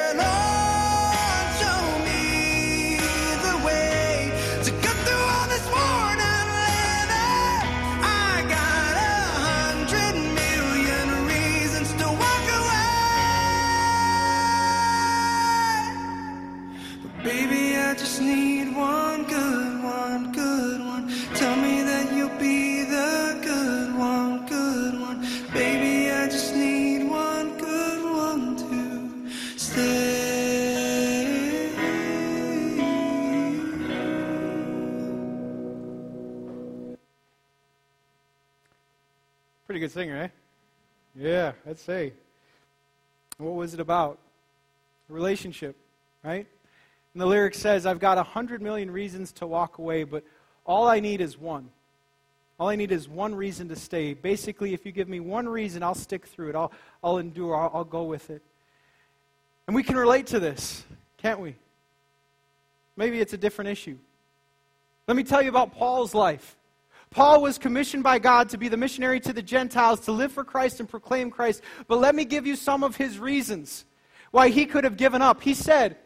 Singer, 39.97 40.25
eh? 40.25 40.29
Yeah, 41.19 41.53
I'd 41.67 41.79
say. 41.79 42.13
What 43.39 43.55
was 43.55 43.73
it 43.73 43.81
about? 43.81 44.19
A 45.09 45.13
relationship, 45.15 45.75
right? 46.23 46.47
And 47.15 47.21
the 47.23 47.25
lyric 47.25 47.55
says, 47.55 47.87
I've 47.87 47.99
got 47.99 48.19
a 48.19 48.23
hundred 48.23 48.61
million 48.61 48.91
reasons 48.91 49.33
to 49.33 49.47
walk 49.47 49.79
away, 49.79 50.05
but 50.05 50.23
all 50.67 50.87
I 50.87 51.01
need 51.01 51.23
is 51.23 51.39
one. 51.39 51.71
All 52.61 52.69
I 52.69 52.77
need 52.77 52.93
is 52.93 53.09
one 53.09 53.35
reason 53.35 53.71
to 53.71 53.77
stay. 53.77 54.13
Basically, 54.13 54.75
if 54.75 54.85
you 54.85 54.93
give 54.93 55.09
me 55.09 55.19
one 55.19 55.49
reason, 55.49 55.83
I'll 55.83 55.95
stick 55.95 56.27
through 56.27 56.51
it. 56.51 56.55
I'll, 56.55 56.73
I'll 57.03 57.17
endure. 57.17 57.57
I'll, 57.57 57.71
I'll 57.73 57.85
go 57.85 58.05
with 58.05 58.29
it. 58.29 58.43
And 59.67 59.75
we 59.75 59.83
can 59.83 59.97
relate 59.97 60.27
to 60.27 60.39
this, 60.39 60.85
can't 61.17 61.41
we? 61.41 61.57
Maybe 62.99 63.19
it's 63.19 63.33
a 63.33 63.39
different 63.39 63.71
issue. 63.71 63.97
Let 65.09 65.17
me 65.17 65.25
tell 65.25 65.41
you 65.41 65.49
about 65.49 65.73
Paul's 65.73 66.15
life. 66.15 66.55
Paul 67.17 67.41
was 67.41 67.57
commissioned 67.57 68.03
by 68.03 68.19
God 68.19 68.51
to 68.51 68.59
be 68.59 68.69
the 68.69 68.77
missionary 68.77 69.21
to 69.21 69.33
the 69.33 69.41
Gentiles, 69.41 70.01
to 70.01 70.13
live 70.13 70.33
for 70.33 70.45
Christ 70.45 70.81
and 70.81 70.87
proclaim 70.87 71.31
Christ. 71.31 71.63
But 71.89 71.99
let 71.99 72.15
me 72.15 72.27
give 72.27 72.47
you 72.47 72.57
some 72.57 72.85
of 72.85 72.95
his 72.95 73.19
reasons 73.19 73.87
why 74.33 74.51
he 74.51 74.67
could 74.67 74.85
have 74.85 74.99
given 74.99 75.23
up. 75.23 75.41
He 75.41 75.55
said, 75.55 75.97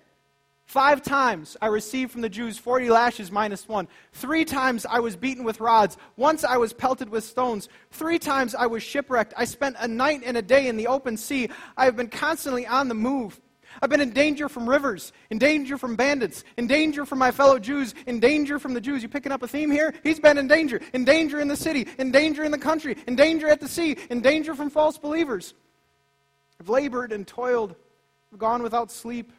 Five 0.67 1.02
times 1.02 1.57
I 1.61 1.67
received 1.67 2.12
from 2.12 2.21
the 2.21 2.29
Jews 2.29 2.59
40 2.59 2.90
lashes 2.90 3.33
minus 3.33 3.67
one. 3.67 3.88
Three 4.12 4.45
times 4.45 4.87
I 4.87 5.00
was 5.00 5.17
beaten 5.17 5.43
with 5.43 5.59
rods. 5.59 5.97
Once 6.17 6.45
I 6.45 6.59
was 6.59 6.73
pelted 6.73 7.09
with 7.09 7.25
stones. 7.25 7.69
Three 7.90 8.21
times 8.21 8.55
I 8.55 8.69
was 8.69 8.85
shipwrecked. 8.85 9.35
I 9.37 9.47
spent 9.47 9.75
a 9.81 9.88
night 9.88 10.23
and 10.25 10.37
a 10.37 10.43
day 10.43 10.69
in 10.69 10.76
the 10.76 10.87
open 10.87 11.17
sea. 11.17 11.49
I 11.76 11.87
have 11.87 11.97
been 11.97 12.07
constantly 12.07 12.69
on 12.69 12.87
the 12.87 12.95
move. 12.95 13.40
I've 13.83 13.91
been 13.91 14.00
in 14.00 14.11
danger 14.11 14.49
from 14.49 14.69
rivers, 14.69 15.12
in 15.31 15.39
danger 15.39 15.79
from 15.79 15.97
bandits, 15.97 16.45
in 16.57 16.67
danger 16.67 17.07
from 17.07 17.19
my 17.19 17.31
fellow 17.31 17.59
Jews, 17.59 17.95
in 18.07 18.21
danger 18.21 18.59
from 18.59 18.75
the 18.75 18.81
Jews. 18.81 19.03
You 19.03 19.09
picking 19.09 19.33
up 19.33 19.43
a 19.43 19.49
theme 19.49 19.71
here? 19.71 19.95
He's 20.03 20.21
been 20.21 20.39
in 20.39 20.49
danger. 20.49 20.81
In 20.93 21.05
danger 21.05 21.41
in 21.41 21.49
the 21.49 21.57
city, 21.57 21.87
in 21.99 22.11
danger 22.11 22.45
in 22.45 22.50
the 22.50 22.59
country, 22.59 22.97
in 23.07 23.17
danger 23.17 23.49
at 23.49 23.61
the 23.61 23.69
sea, 23.69 23.97
in 24.11 24.21
danger 24.21 24.55
from 24.55 24.71
false 24.71 24.99
believers. 24.99 25.55
I've 26.61 26.69
labored 26.69 27.12
and 27.12 27.27
toiled. 27.27 27.75
I've 28.33 28.39
gone 28.39 28.62
without 28.62 28.91
sleep. 28.91 29.33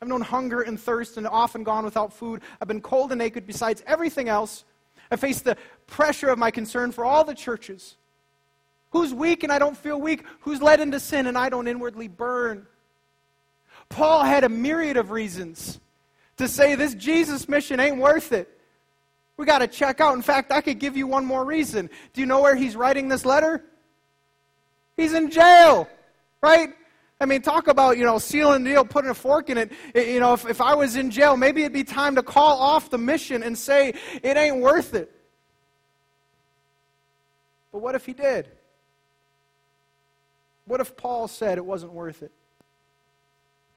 I've 0.00 0.08
known 0.08 0.20
hunger 0.20 0.62
and 0.62 0.78
thirst 0.78 1.16
and 1.16 1.26
often 1.26 1.64
gone 1.64 1.84
without 1.84 2.12
food. 2.12 2.42
I've 2.60 2.68
been 2.68 2.82
cold 2.82 3.12
and 3.12 3.18
naked 3.18 3.46
besides 3.46 3.82
everything 3.86 4.28
else. 4.28 4.64
I 5.10 5.16
face 5.16 5.40
the 5.40 5.56
pressure 5.86 6.28
of 6.28 6.38
my 6.38 6.50
concern 6.50 6.92
for 6.92 7.04
all 7.04 7.24
the 7.24 7.34
churches. 7.34 7.96
Who's 8.90 9.12
weak 9.14 9.42
and 9.42 9.52
I 9.52 9.58
don't 9.58 9.76
feel 9.76 10.00
weak? 10.00 10.24
Who's 10.40 10.62
led 10.62 10.80
into 10.80 11.00
sin 11.00 11.26
and 11.26 11.36
I 11.36 11.48
don't 11.48 11.66
inwardly 11.66 12.08
burn? 12.08 12.66
Paul 13.88 14.24
had 14.24 14.44
a 14.44 14.48
myriad 14.48 14.96
of 14.96 15.10
reasons 15.10 15.80
to 16.36 16.48
say 16.48 16.74
this 16.74 16.94
Jesus 16.94 17.48
mission 17.48 17.80
ain't 17.80 17.98
worth 17.98 18.32
it. 18.32 18.48
We 19.36 19.44
got 19.46 19.58
to 19.58 19.68
check 19.68 20.00
out. 20.00 20.14
In 20.14 20.22
fact, 20.22 20.50
I 20.50 20.60
could 20.60 20.78
give 20.78 20.96
you 20.96 21.06
one 21.06 21.24
more 21.24 21.44
reason. 21.44 21.90
Do 22.14 22.20
you 22.20 22.26
know 22.26 22.40
where 22.40 22.56
he's 22.56 22.74
writing 22.76 23.08
this 23.08 23.24
letter? 23.24 23.62
He's 24.96 25.12
in 25.12 25.30
jail, 25.30 25.88
right? 26.42 26.70
I 27.20 27.26
mean, 27.26 27.42
talk 27.42 27.68
about, 27.68 27.96
you 27.98 28.04
know, 28.04 28.18
sealing 28.18 28.64
the 28.64 28.70
deal, 28.70 28.84
putting 28.84 29.10
a 29.10 29.14
fork 29.14 29.48
in 29.50 29.58
it. 29.58 29.72
It- 29.94 30.08
You 30.08 30.20
know, 30.20 30.32
if, 30.32 30.46
if 30.48 30.60
I 30.60 30.74
was 30.74 30.96
in 30.96 31.10
jail, 31.10 31.36
maybe 31.36 31.62
it'd 31.62 31.72
be 31.72 31.84
time 31.84 32.14
to 32.16 32.22
call 32.22 32.58
off 32.58 32.90
the 32.90 32.98
mission 32.98 33.42
and 33.42 33.56
say, 33.56 33.94
it 34.22 34.36
ain't 34.36 34.58
worth 34.60 34.94
it. 34.94 35.10
But 37.72 37.78
what 37.80 37.94
if 37.94 38.06
he 38.06 38.12
did? 38.14 38.48
What 40.66 40.80
if 40.80 40.96
Paul 40.96 41.28
said 41.28 41.58
it 41.58 41.64
wasn't 41.64 41.92
worth 41.92 42.22
it? 42.22 42.32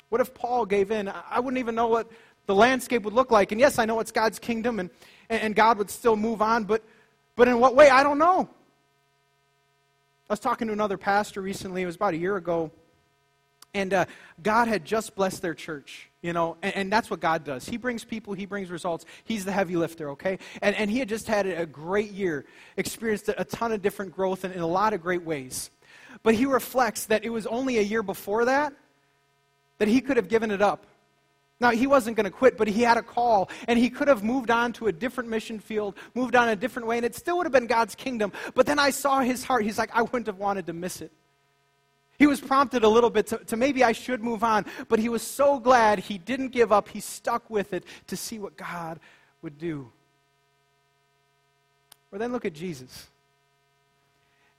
What 0.09 0.21
if 0.21 0.33
Paul 0.33 0.65
gave 0.65 0.91
in? 0.91 1.07
I 1.07 1.39
wouldn't 1.39 1.59
even 1.59 1.75
know 1.75 1.87
what 1.87 2.09
the 2.47 2.55
landscape 2.55 3.03
would 3.03 3.13
look 3.13 3.31
like. 3.31 3.51
And 3.51 3.61
yes, 3.61 3.77
I 3.77 3.85
know 3.85 3.99
it's 3.99 4.11
God's 4.11 4.39
kingdom 4.39 4.79
and, 4.79 4.89
and 5.29 5.55
God 5.55 5.77
would 5.77 5.91
still 5.91 6.15
move 6.15 6.41
on, 6.41 6.63
but, 6.63 6.83
but 7.35 7.47
in 7.47 7.59
what 7.59 7.75
way? 7.75 7.89
I 7.89 8.01
don't 8.01 8.17
know. 8.17 8.49
I 10.29 10.33
was 10.33 10.39
talking 10.39 10.67
to 10.67 10.73
another 10.73 10.97
pastor 10.97 11.41
recently, 11.41 11.81
it 11.81 11.85
was 11.85 11.95
about 11.95 12.13
a 12.13 12.17
year 12.17 12.37
ago, 12.37 12.71
and 13.73 13.93
uh, 13.93 14.05
God 14.43 14.67
had 14.67 14.85
just 14.85 15.15
blessed 15.15 15.41
their 15.41 15.55
church, 15.55 16.09
you 16.21 16.33
know, 16.33 16.57
and, 16.61 16.75
and 16.75 16.93
that's 16.93 17.09
what 17.09 17.19
God 17.19 17.43
does. 17.43 17.67
He 17.67 17.77
brings 17.77 18.03
people, 18.03 18.33
He 18.33 18.45
brings 18.45 18.69
results. 18.69 19.05
He's 19.23 19.45
the 19.45 19.51
heavy 19.51 19.75
lifter, 19.75 20.11
okay? 20.11 20.37
And, 20.61 20.75
and 20.75 20.89
he 20.89 20.99
had 20.99 21.09
just 21.09 21.27
had 21.27 21.47
a 21.47 21.65
great 21.65 22.11
year, 22.11 22.45
experienced 22.77 23.29
a 23.35 23.43
ton 23.43 23.71
of 23.71 23.81
different 23.81 24.15
growth 24.15 24.45
in, 24.45 24.51
in 24.51 24.61
a 24.61 24.67
lot 24.67 24.93
of 24.93 25.01
great 25.01 25.23
ways. 25.23 25.71
But 26.21 26.35
he 26.35 26.45
reflects 26.45 27.05
that 27.05 27.23
it 27.23 27.29
was 27.29 27.47
only 27.47 27.77
a 27.77 27.83
year 27.83 28.03
before 28.03 28.45
that 28.45 28.73
that 29.79 29.87
he 29.87 29.99
could 29.99 30.17
have 30.17 30.29
given 30.29 30.51
it 30.51 30.61
up. 30.61 30.85
Now, 31.61 31.71
he 31.71 31.87
wasn't 31.87 32.15
going 32.15 32.25
to 32.25 32.31
quit, 32.31 32.57
but 32.57 32.69
he 32.69 32.83
had 32.83 32.97
a 32.97 33.01
call, 33.01 33.49
and 33.67 33.77
he 33.77 33.89
could 33.89 34.07
have 34.07 34.23
moved 34.23 34.49
on 34.49 34.71
to 34.73 34.87
a 34.87 34.93
different 34.93 35.29
mission 35.29 35.59
field, 35.59 35.95
moved 36.15 36.35
on 36.35 36.47
a 36.47 36.55
different 36.55 36.87
way, 36.87 36.97
and 36.97 37.05
it 37.05 37.15
still 37.15 37.35
would 37.37 37.45
have 37.45 37.51
been 37.51 37.67
God's 37.67 37.95
kingdom. 37.95 38.31
But 38.55 38.65
then 38.65 38.79
I 38.79 38.91
saw 38.91 39.19
his 39.19 39.43
heart. 39.43 39.63
He's 39.63 39.77
like, 39.77 39.89
I 39.93 40.03
wouldn't 40.03 40.27
have 40.27 40.37
wanted 40.37 40.67
to 40.67 40.73
miss 40.73 41.01
it. 41.01 41.11
He 42.17 42.27
was 42.27 42.39
prompted 42.39 42.83
a 42.83 42.87
little 42.87 43.09
bit 43.09 43.27
to, 43.27 43.37
to 43.37 43.57
maybe 43.57 43.83
I 43.83 43.93
should 43.93 44.21
move 44.21 44.43
on, 44.43 44.65
but 44.87 44.99
he 44.99 45.09
was 45.09 45.21
so 45.21 45.59
glad 45.59 45.99
he 45.99 46.17
didn't 46.17 46.49
give 46.49 46.71
up. 46.71 46.89
He 46.89 46.99
stuck 47.01 47.49
with 47.49 47.73
it 47.73 47.83
to 48.07 48.15
see 48.15 48.39
what 48.39 48.55
God 48.55 48.99
would 49.41 49.57
do. 49.57 49.89
Or 52.11 52.19
then 52.19 52.31
look 52.31 52.45
at 52.45 52.53
Jesus. 52.53 53.07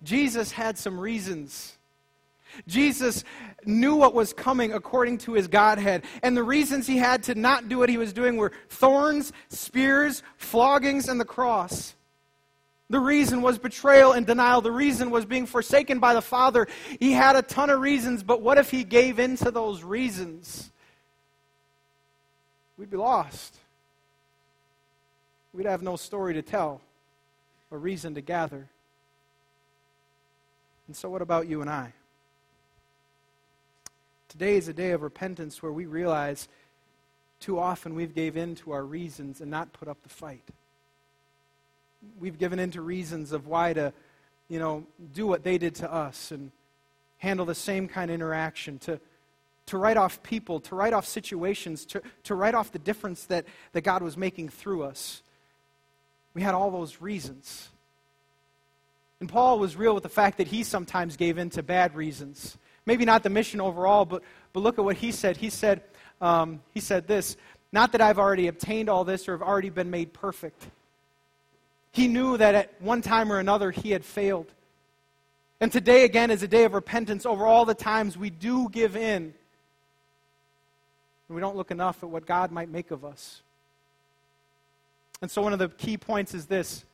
Jesus 0.02 0.52
had 0.52 0.78
some 0.78 0.98
reasons 0.98 1.76
Jesus 2.66 3.24
knew 3.64 3.94
what 3.94 4.14
was 4.14 4.32
coming 4.32 4.72
according 4.72 5.18
to 5.18 5.32
his 5.34 5.48
Godhead. 5.48 6.04
And 6.22 6.36
the 6.36 6.42
reasons 6.42 6.86
he 6.86 6.96
had 6.96 7.22
to 7.24 7.34
not 7.34 7.68
do 7.68 7.78
what 7.78 7.88
he 7.88 7.98
was 7.98 8.12
doing 8.12 8.36
were 8.36 8.52
thorns, 8.68 9.32
spears, 9.48 10.22
floggings, 10.36 11.08
and 11.08 11.20
the 11.20 11.24
cross. 11.24 11.94
The 12.88 13.00
reason 13.00 13.40
was 13.40 13.56
betrayal 13.56 14.12
and 14.12 14.26
denial. 14.26 14.60
The 14.60 14.72
reason 14.72 15.10
was 15.10 15.24
being 15.24 15.46
forsaken 15.46 16.00
by 16.00 16.12
the 16.12 16.22
Father. 16.22 16.66
He 16.98 17.12
had 17.12 17.36
a 17.36 17.42
ton 17.42 17.70
of 17.70 17.80
reasons, 17.80 18.24
but 18.24 18.42
what 18.42 18.58
if 18.58 18.70
he 18.70 18.82
gave 18.82 19.20
in 19.20 19.36
to 19.36 19.52
those 19.52 19.84
reasons? 19.84 20.72
We'd 22.76 22.90
be 22.90 22.96
lost. 22.96 23.56
We'd 25.52 25.66
have 25.66 25.82
no 25.82 25.96
story 25.96 26.34
to 26.34 26.42
tell 26.42 26.80
or 27.70 27.78
reason 27.78 28.14
to 28.14 28.20
gather. 28.20 28.68
And 30.88 30.96
so, 30.96 31.08
what 31.08 31.22
about 31.22 31.46
you 31.46 31.60
and 31.60 31.70
I? 31.70 31.92
Today 34.30 34.56
is 34.56 34.68
a 34.68 34.72
day 34.72 34.92
of 34.92 35.02
repentance 35.02 35.60
where 35.60 35.72
we 35.72 35.86
realize 35.86 36.46
too 37.40 37.58
often 37.58 37.96
we've 37.96 38.14
gave 38.14 38.36
in 38.36 38.54
to 38.54 38.70
our 38.70 38.84
reasons 38.84 39.40
and 39.40 39.50
not 39.50 39.72
put 39.72 39.88
up 39.88 40.00
the 40.04 40.08
fight. 40.08 40.44
We've 42.20 42.38
given 42.38 42.60
in 42.60 42.70
to 42.70 42.80
reasons 42.80 43.32
of 43.32 43.48
why 43.48 43.72
to, 43.72 43.92
you 44.48 44.60
know, 44.60 44.86
do 45.12 45.26
what 45.26 45.42
they 45.42 45.58
did 45.58 45.74
to 45.76 45.92
us 45.92 46.30
and 46.30 46.52
handle 47.18 47.44
the 47.44 47.56
same 47.56 47.88
kind 47.88 48.08
of 48.08 48.14
interaction, 48.14 48.78
to, 48.78 49.00
to 49.66 49.76
write 49.76 49.96
off 49.96 50.22
people, 50.22 50.60
to 50.60 50.76
write 50.76 50.92
off 50.92 51.06
situations, 51.06 51.84
to, 51.86 52.00
to 52.22 52.36
write 52.36 52.54
off 52.54 52.70
the 52.70 52.78
difference 52.78 53.24
that, 53.24 53.46
that 53.72 53.80
God 53.80 54.00
was 54.00 54.16
making 54.16 54.50
through 54.50 54.84
us. 54.84 55.24
We 56.34 56.42
had 56.42 56.54
all 56.54 56.70
those 56.70 57.00
reasons. 57.00 57.68
And 59.18 59.28
Paul 59.28 59.58
was 59.58 59.74
real 59.74 59.92
with 59.92 60.04
the 60.04 60.08
fact 60.08 60.38
that 60.38 60.46
he 60.46 60.62
sometimes 60.62 61.16
gave 61.16 61.36
in 61.36 61.50
to 61.50 61.64
bad 61.64 61.96
reasons. 61.96 62.56
Maybe 62.86 63.04
not 63.04 63.22
the 63.22 63.30
mission 63.30 63.60
overall, 63.60 64.04
but, 64.04 64.22
but 64.52 64.60
look 64.60 64.78
at 64.78 64.84
what 64.84 64.96
he 64.96 65.12
said. 65.12 65.36
He 65.36 65.50
said, 65.50 65.82
um, 66.20 66.60
he 66.72 66.80
said 66.80 67.06
this 67.06 67.36
Not 67.72 67.92
that 67.92 68.00
I've 68.00 68.18
already 68.18 68.48
obtained 68.48 68.88
all 68.88 69.04
this 69.04 69.28
or 69.28 69.32
have 69.32 69.42
already 69.42 69.70
been 69.70 69.90
made 69.90 70.12
perfect. 70.12 70.66
He 71.92 72.06
knew 72.06 72.36
that 72.36 72.54
at 72.54 72.80
one 72.80 73.02
time 73.02 73.32
or 73.32 73.38
another 73.38 73.70
he 73.70 73.90
had 73.90 74.04
failed. 74.04 74.46
And 75.60 75.70
today, 75.70 76.04
again, 76.04 76.30
is 76.30 76.42
a 76.42 76.48
day 76.48 76.64
of 76.64 76.72
repentance 76.72 77.26
over 77.26 77.46
all 77.46 77.64
the 77.64 77.74
times 77.74 78.16
we 78.16 78.30
do 78.30 78.68
give 78.70 78.96
in. 78.96 79.34
And 81.28 81.34
we 81.34 81.40
don't 81.40 81.56
look 81.56 81.70
enough 81.70 82.02
at 82.02 82.08
what 82.08 82.26
God 82.26 82.50
might 82.50 82.70
make 82.70 82.90
of 82.90 83.04
us. 83.04 83.42
And 85.20 85.30
so, 85.30 85.42
one 85.42 85.52
of 85.52 85.58
the 85.58 85.68
key 85.68 85.98
points 85.98 86.32
is 86.32 86.46
this 86.46 86.84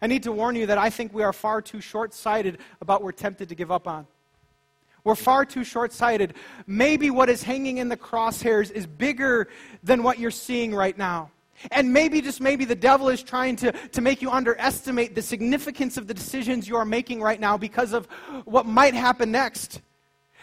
I 0.00 0.06
need 0.06 0.22
to 0.24 0.32
warn 0.32 0.54
you 0.54 0.66
that 0.66 0.78
I 0.78 0.90
think 0.90 1.12
we 1.12 1.22
are 1.22 1.32
far 1.32 1.60
too 1.60 1.80
short 1.80 2.14
sighted 2.14 2.58
about 2.80 3.00
what 3.00 3.06
we're 3.06 3.12
tempted 3.12 3.48
to 3.48 3.54
give 3.54 3.72
up 3.72 3.88
on. 3.88 4.06
We're 5.08 5.14
far 5.14 5.46
too 5.46 5.64
short 5.64 5.94
sighted. 5.94 6.34
Maybe 6.66 7.08
what 7.08 7.30
is 7.30 7.42
hanging 7.42 7.78
in 7.78 7.88
the 7.88 7.96
crosshairs 7.96 8.70
is 8.70 8.86
bigger 8.86 9.48
than 9.82 10.02
what 10.02 10.18
you're 10.18 10.30
seeing 10.30 10.74
right 10.74 10.98
now. 10.98 11.30
And 11.70 11.94
maybe, 11.94 12.20
just 12.20 12.42
maybe, 12.42 12.66
the 12.66 12.74
devil 12.74 13.08
is 13.08 13.22
trying 13.22 13.56
to, 13.56 13.72
to 13.72 14.02
make 14.02 14.20
you 14.20 14.30
underestimate 14.30 15.14
the 15.14 15.22
significance 15.22 15.96
of 15.96 16.08
the 16.08 16.12
decisions 16.12 16.68
you 16.68 16.76
are 16.76 16.84
making 16.84 17.22
right 17.22 17.40
now 17.40 17.56
because 17.56 17.94
of 17.94 18.04
what 18.44 18.66
might 18.66 18.92
happen 18.92 19.30
next. 19.32 19.80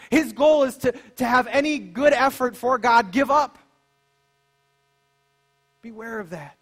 His 0.10 0.34
goal 0.34 0.64
is 0.64 0.78
to, 0.78 0.94
to 1.18 1.26
have 1.26 1.46
any 1.46 1.78
good 1.78 2.14
effort 2.14 2.58
for 2.58 2.80
God 2.80 3.12
give 3.12 3.30
up. 3.30 3.60
Beware 5.84 6.20
of 6.20 6.32
that. 6.32 6.58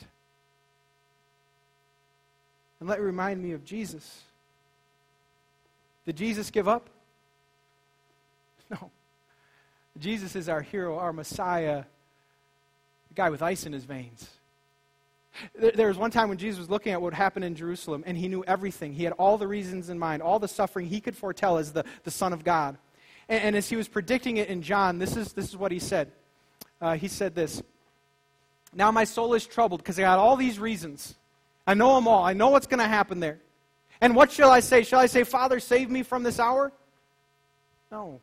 And 2.82 2.90
let 2.90 3.00
it 3.00 3.04
remind 3.04 3.42
me 3.42 3.54
of 3.54 3.64
Jesus. 3.64 4.24
Did 6.06 6.18
Jesus 6.18 6.52
give 6.52 6.68
up? 6.68 6.90
No. 8.70 8.92
Jesus 10.00 10.36
is 10.36 10.50
our 10.50 10.62
hero, 10.62 10.98
our 10.98 11.14
Messiah, 11.14 11.84
the 13.10 13.14
guy 13.14 13.30
with 13.30 13.42
ice 13.42 13.66
in 13.66 13.74
his 13.74 13.86
veins. 13.86 14.28
There 15.56 15.88
was 15.88 15.98
one 15.98 16.12
time 16.12 16.30
when 16.30 16.38
Jesus 16.38 16.60
was 16.60 16.70
looking 16.70 16.94
at 16.94 17.02
what 17.02 17.14
happened 17.14 17.46
in 17.46 17.56
Jerusalem, 17.56 18.04
and 18.06 18.18
he 18.18 18.28
knew 18.28 18.44
everything. 18.46 18.94
He 18.94 19.04
had 19.04 19.14
all 19.14 19.38
the 19.38 19.48
reasons 19.48 19.90
in 19.90 19.98
mind, 19.98 20.22
all 20.22 20.40
the 20.40 20.48
suffering 20.48 20.88
he 20.88 21.02
could 21.02 21.16
foretell 21.16 21.58
as 21.58 21.72
the, 21.72 21.86
the 22.04 22.12
Son 22.12 22.34
of 22.34 22.44
God. 22.44 22.78
And, 23.30 23.44
and 23.44 23.56
as 23.56 23.70
he 23.70 23.76
was 23.76 23.88
predicting 23.88 24.38
it 24.38 24.50
in 24.50 24.62
John, 24.62 25.00
this 25.00 25.16
is, 25.16 25.34
this 25.34 25.46
is 25.46 25.58
what 25.58 25.72
he 25.72 25.80
said. 25.80 26.12
Uh, 26.82 26.96
he 26.96 27.08
said 27.08 27.34
this 27.34 27.64
Now 28.74 28.92
my 28.92 29.06
soul 29.06 29.34
is 29.34 29.46
troubled 29.46 29.82
because 29.82 29.98
I 29.98 30.04
got 30.04 30.20
all 30.20 30.36
these 30.36 30.60
reasons. 30.60 31.16
I 31.66 31.74
know 31.74 31.96
them 31.96 32.08
all. 32.08 32.24
I 32.24 32.34
know 32.34 32.50
what's 32.50 32.68
going 32.68 32.82
to 32.82 32.88
happen 32.88 33.20
there. 33.20 33.40
And 34.02 34.16
what 34.16 34.32
shall 34.32 34.52
I 34.52 34.60
say? 34.60 34.84
Shall 34.84 35.00
I 35.00 35.06
say, 35.06 35.24
Father, 35.24 35.60
save 35.60 35.90
me 35.90 36.04
from 36.04 36.24
this 36.24 36.40
hour? 36.40 36.74
No 37.92 38.20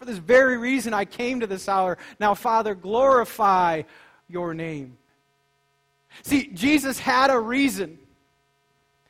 for 0.00 0.06
this 0.06 0.16
very 0.16 0.56
reason 0.56 0.94
I 0.94 1.04
came 1.04 1.40
to 1.40 1.46
this 1.46 1.68
hour. 1.68 1.98
Now, 2.18 2.32
Father, 2.32 2.74
glorify 2.74 3.82
your 4.28 4.54
name. 4.54 4.96
See, 6.22 6.46
Jesus 6.54 6.98
had 6.98 7.30
a 7.30 7.38
reason. 7.38 7.98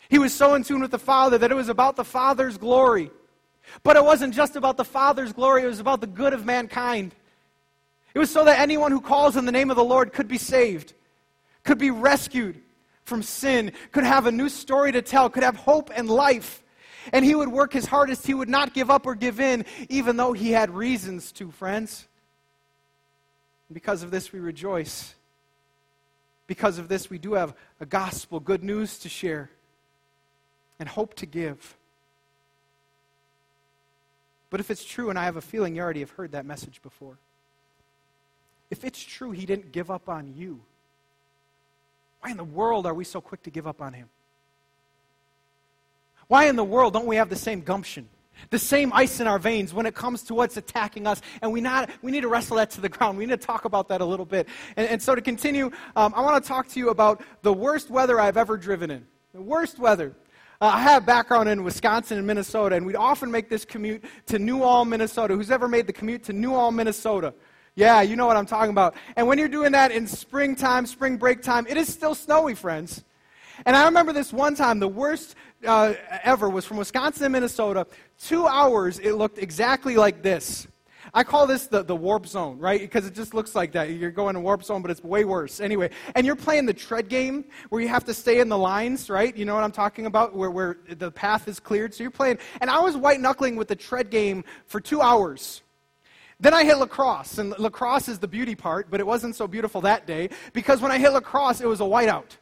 He 0.08 0.18
was 0.18 0.34
so 0.34 0.54
in 0.54 0.64
tune 0.64 0.80
with 0.80 0.90
the 0.90 0.98
Father 0.98 1.38
that 1.38 1.52
it 1.52 1.54
was 1.54 1.68
about 1.68 1.94
the 1.94 2.02
Father's 2.02 2.58
glory. 2.58 3.12
But 3.84 3.96
it 3.96 4.04
wasn't 4.04 4.34
just 4.34 4.56
about 4.56 4.76
the 4.76 4.84
Father's 4.84 5.32
glory, 5.32 5.62
it 5.62 5.68
was 5.68 5.78
about 5.78 6.00
the 6.00 6.08
good 6.08 6.32
of 6.32 6.44
mankind. 6.44 7.14
It 8.12 8.18
was 8.18 8.32
so 8.32 8.44
that 8.44 8.58
anyone 8.58 8.90
who 8.90 9.00
calls 9.00 9.36
in 9.36 9.44
the 9.44 9.52
name 9.52 9.70
of 9.70 9.76
the 9.76 9.84
Lord 9.84 10.12
could 10.12 10.26
be 10.26 10.38
saved, 10.38 10.92
could 11.62 11.78
be 11.78 11.92
rescued 11.92 12.60
from 13.04 13.22
sin, 13.22 13.70
could 13.92 14.02
have 14.02 14.26
a 14.26 14.32
new 14.32 14.48
story 14.48 14.90
to 14.90 15.02
tell, 15.02 15.30
could 15.30 15.44
have 15.44 15.54
hope 15.54 15.92
and 15.94 16.10
life. 16.10 16.64
And 17.12 17.24
he 17.24 17.34
would 17.34 17.48
work 17.48 17.72
his 17.72 17.86
hardest. 17.86 18.26
He 18.26 18.34
would 18.34 18.48
not 18.48 18.74
give 18.74 18.90
up 18.90 19.06
or 19.06 19.14
give 19.14 19.40
in, 19.40 19.64
even 19.88 20.16
though 20.16 20.32
he 20.32 20.52
had 20.52 20.70
reasons 20.70 21.32
to, 21.32 21.50
friends. 21.50 22.06
because 23.72 24.02
of 24.02 24.10
this, 24.10 24.32
we 24.32 24.40
rejoice. 24.40 25.14
Because 26.46 26.78
of 26.78 26.88
this, 26.88 27.08
we 27.08 27.18
do 27.18 27.34
have 27.34 27.54
a 27.78 27.86
gospel, 27.86 28.40
good 28.40 28.64
news 28.64 28.98
to 28.98 29.08
share, 29.08 29.50
and 30.78 30.88
hope 30.88 31.14
to 31.14 31.26
give. 31.26 31.76
But 34.50 34.58
if 34.58 34.70
it's 34.70 34.84
true, 34.84 35.10
and 35.10 35.18
I 35.18 35.24
have 35.24 35.36
a 35.36 35.40
feeling 35.40 35.76
you 35.76 35.82
already 35.82 36.00
have 36.00 36.10
heard 36.10 36.32
that 36.32 36.44
message 36.44 36.82
before, 36.82 37.16
if 38.68 38.84
it's 38.84 39.00
true 39.00 39.30
he 39.30 39.46
didn't 39.46 39.72
give 39.72 39.90
up 39.90 40.08
on 40.08 40.34
you, 40.36 40.60
why 42.20 42.30
in 42.30 42.36
the 42.36 42.44
world 42.44 42.86
are 42.86 42.94
we 42.94 43.04
so 43.04 43.20
quick 43.20 43.42
to 43.44 43.50
give 43.50 43.66
up 43.66 43.80
on 43.80 43.92
him? 43.92 44.08
Why 46.30 46.44
in 46.44 46.54
the 46.54 46.62
world 46.62 46.92
don't 46.92 47.06
we 47.06 47.16
have 47.16 47.28
the 47.28 47.34
same 47.34 47.60
gumption? 47.60 48.08
The 48.50 48.58
same 48.60 48.92
ice 48.92 49.18
in 49.18 49.26
our 49.26 49.40
veins 49.40 49.74
when 49.74 49.84
it 49.84 49.96
comes 49.96 50.22
to 50.22 50.34
what's 50.34 50.56
attacking 50.56 51.04
us. 51.04 51.20
And 51.42 51.50
we, 51.50 51.60
not, 51.60 51.90
we 52.02 52.12
need 52.12 52.20
to 52.20 52.28
wrestle 52.28 52.56
that 52.58 52.70
to 52.70 52.80
the 52.80 52.88
ground. 52.88 53.18
We 53.18 53.26
need 53.26 53.40
to 53.40 53.46
talk 53.46 53.64
about 53.64 53.88
that 53.88 54.00
a 54.00 54.04
little 54.04 54.24
bit. 54.24 54.46
And, 54.76 54.86
and 54.86 55.02
so, 55.02 55.16
to 55.16 55.20
continue, 55.20 55.72
um, 55.96 56.14
I 56.14 56.20
want 56.20 56.40
to 56.40 56.46
talk 56.46 56.68
to 56.68 56.78
you 56.78 56.90
about 56.90 57.20
the 57.42 57.52
worst 57.52 57.90
weather 57.90 58.20
I've 58.20 58.36
ever 58.36 58.56
driven 58.56 58.92
in. 58.92 59.04
The 59.34 59.42
worst 59.42 59.80
weather. 59.80 60.14
Uh, 60.60 60.70
I 60.72 60.82
have 60.82 61.04
background 61.04 61.48
in 61.48 61.64
Wisconsin 61.64 62.16
and 62.18 62.26
Minnesota, 62.28 62.76
and 62.76 62.86
we'd 62.86 62.94
often 62.94 63.28
make 63.28 63.48
this 63.48 63.64
commute 63.64 64.04
to 64.26 64.38
New 64.38 64.84
Minnesota. 64.84 65.34
Who's 65.34 65.50
ever 65.50 65.66
made 65.66 65.88
the 65.88 65.92
commute 65.92 66.22
to 66.24 66.32
New 66.32 66.70
Minnesota? 66.70 67.34
Yeah, 67.74 68.02
you 68.02 68.14
know 68.14 68.28
what 68.28 68.36
I'm 68.36 68.46
talking 68.46 68.70
about. 68.70 68.94
And 69.16 69.26
when 69.26 69.36
you're 69.36 69.48
doing 69.48 69.72
that 69.72 69.90
in 69.90 70.06
springtime, 70.06 70.86
spring 70.86 71.16
break 71.16 71.42
time, 71.42 71.66
it 71.68 71.76
is 71.76 71.92
still 71.92 72.14
snowy, 72.14 72.54
friends. 72.54 73.02
And 73.66 73.76
I 73.76 73.84
remember 73.84 74.12
this 74.12 74.32
one 74.32 74.54
time, 74.54 74.78
the 74.78 74.88
worst 74.88 75.34
uh, 75.66 75.94
ever 76.22 76.48
was 76.48 76.64
from 76.64 76.76
Wisconsin 76.76 77.24
to 77.24 77.28
Minnesota. 77.28 77.86
Two 78.18 78.46
hours, 78.46 78.98
it 78.98 79.12
looked 79.12 79.38
exactly 79.38 79.96
like 79.96 80.22
this. 80.22 80.66
I 81.12 81.24
call 81.24 81.46
this 81.46 81.66
the, 81.66 81.82
the 81.82 81.96
warp 81.96 82.26
zone, 82.26 82.58
right? 82.58 82.80
Because 82.80 83.06
it 83.06 83.14
just 83.14 83.34
looks 83.34 83.54
like 83.54 83.72
that. 83.72 83.90
You're 83.90 84.10
going 84.10 84.34
to 84.34 84.40
warp 84.40 84.62
zone, 84.62 84.80
but 84.82 84.90
it's 84.90 85.02
way 85.02 85.24
worse. 85.24 85.60
Anyway, 85.60 85.90
and 86.14 86.24
you're 86.24 86.36
playing 86.36 86.66
the 86.66 86.74
tread 86.74 87.08
game 87.08 87.46
where 87.70 87.82
you 87.82 87.88
have 87.88 88.04
to 88.04 88.14
stay 88.14 88.38
in 88.40 88.48
the 88.48 88.58
lines, 88.58 89.10
right? 89.10 89.36
You 89.36 89.44
know 89.44 89.54
what 89.54 89.64
I'm 89.64 89.72
talking 89.72 90.06
about? 90.06 90.36
Where, 90.36 90.50
where 90.50 90.78
the 90.88 91.10
path 91.10 91.48
is 91.48 91.58
cleared. 91.58 91.94
So 91.94 92.04
you're 92.04 92.10
playing. 92.10 92.38
And 92.60 92.70
I 92.70 92.78
was 92.80 92.96
white 92.96 93.20
knuckling 93.20 93.56
with 93.56 93.68
the 93.68 93.76
tread 93.76 94.10
game 94.10 94.44
for 94.66 94.80
two 94.80 95.00
hours. 95.00 95.62
Then 96.38 96.54
I 96.54 96.64
hit 96.64 96.78
La 96.78 96.86
Crosse, 96.86 97.36
and 97.36 97.54
La 97.58 97.68
Crosse 97.68 98.08
is 98.08 98.18
the 98.18 98.28
beauty 98.28 98.54
part, 98.54 98.90
but 98.90 98.98
it 98.98 99.06
wasn't 99.06 99.36
so 99.36 99.46
beautiful 99.46 99.82
that 99.82 100.06
day 100.06 100.30
because 100.54 100.80
when 100.80 100.90
I 100.90 100.98
hit 100.98 101.12
La 101.12 101.20
Crosse, 101.20 101.60
it 101.60 101.66
was 101.66 101.80
a 101.80 101.84
whiteout. 101.84 102.38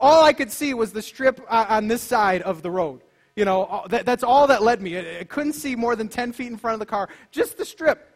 All 0.00 0.24
I 0.24 0.32
could 0.32 0.50
see 0.50 0.74
was 0.74 0.92
the 0.92 1.02
strip 1.02 1.40
uh, 1.48 1.66
on 1.68 1.88
this 1.88 2.02
side 2.02 2.42
of 2.42 2.62
the 2.62 2.70
road. 2.70 3.02
You 3.36 3.44
know, 3.44 3.84
that, 3.88 4.06
that's 4.06 4.22
all 4.22 4.46
that 4.46 4.62
led 4.62 4.80
me. 4.80 4.96
I, 4.96 5.20
I 5.20 5.24
couldn't 5.24 5.54
see 5.54 5.74
more 5.74 5.96
than 5.96 6.08
10 6.08 6.32
feet 6.32 6.48
in 6.48 6.56
front 6.56 6.74
of 6.74 6.80
the 6.80 6.86
car, 6.86 7.08
just 7.30 7.58
the 7.58 7.64
strip. 7.64 8.10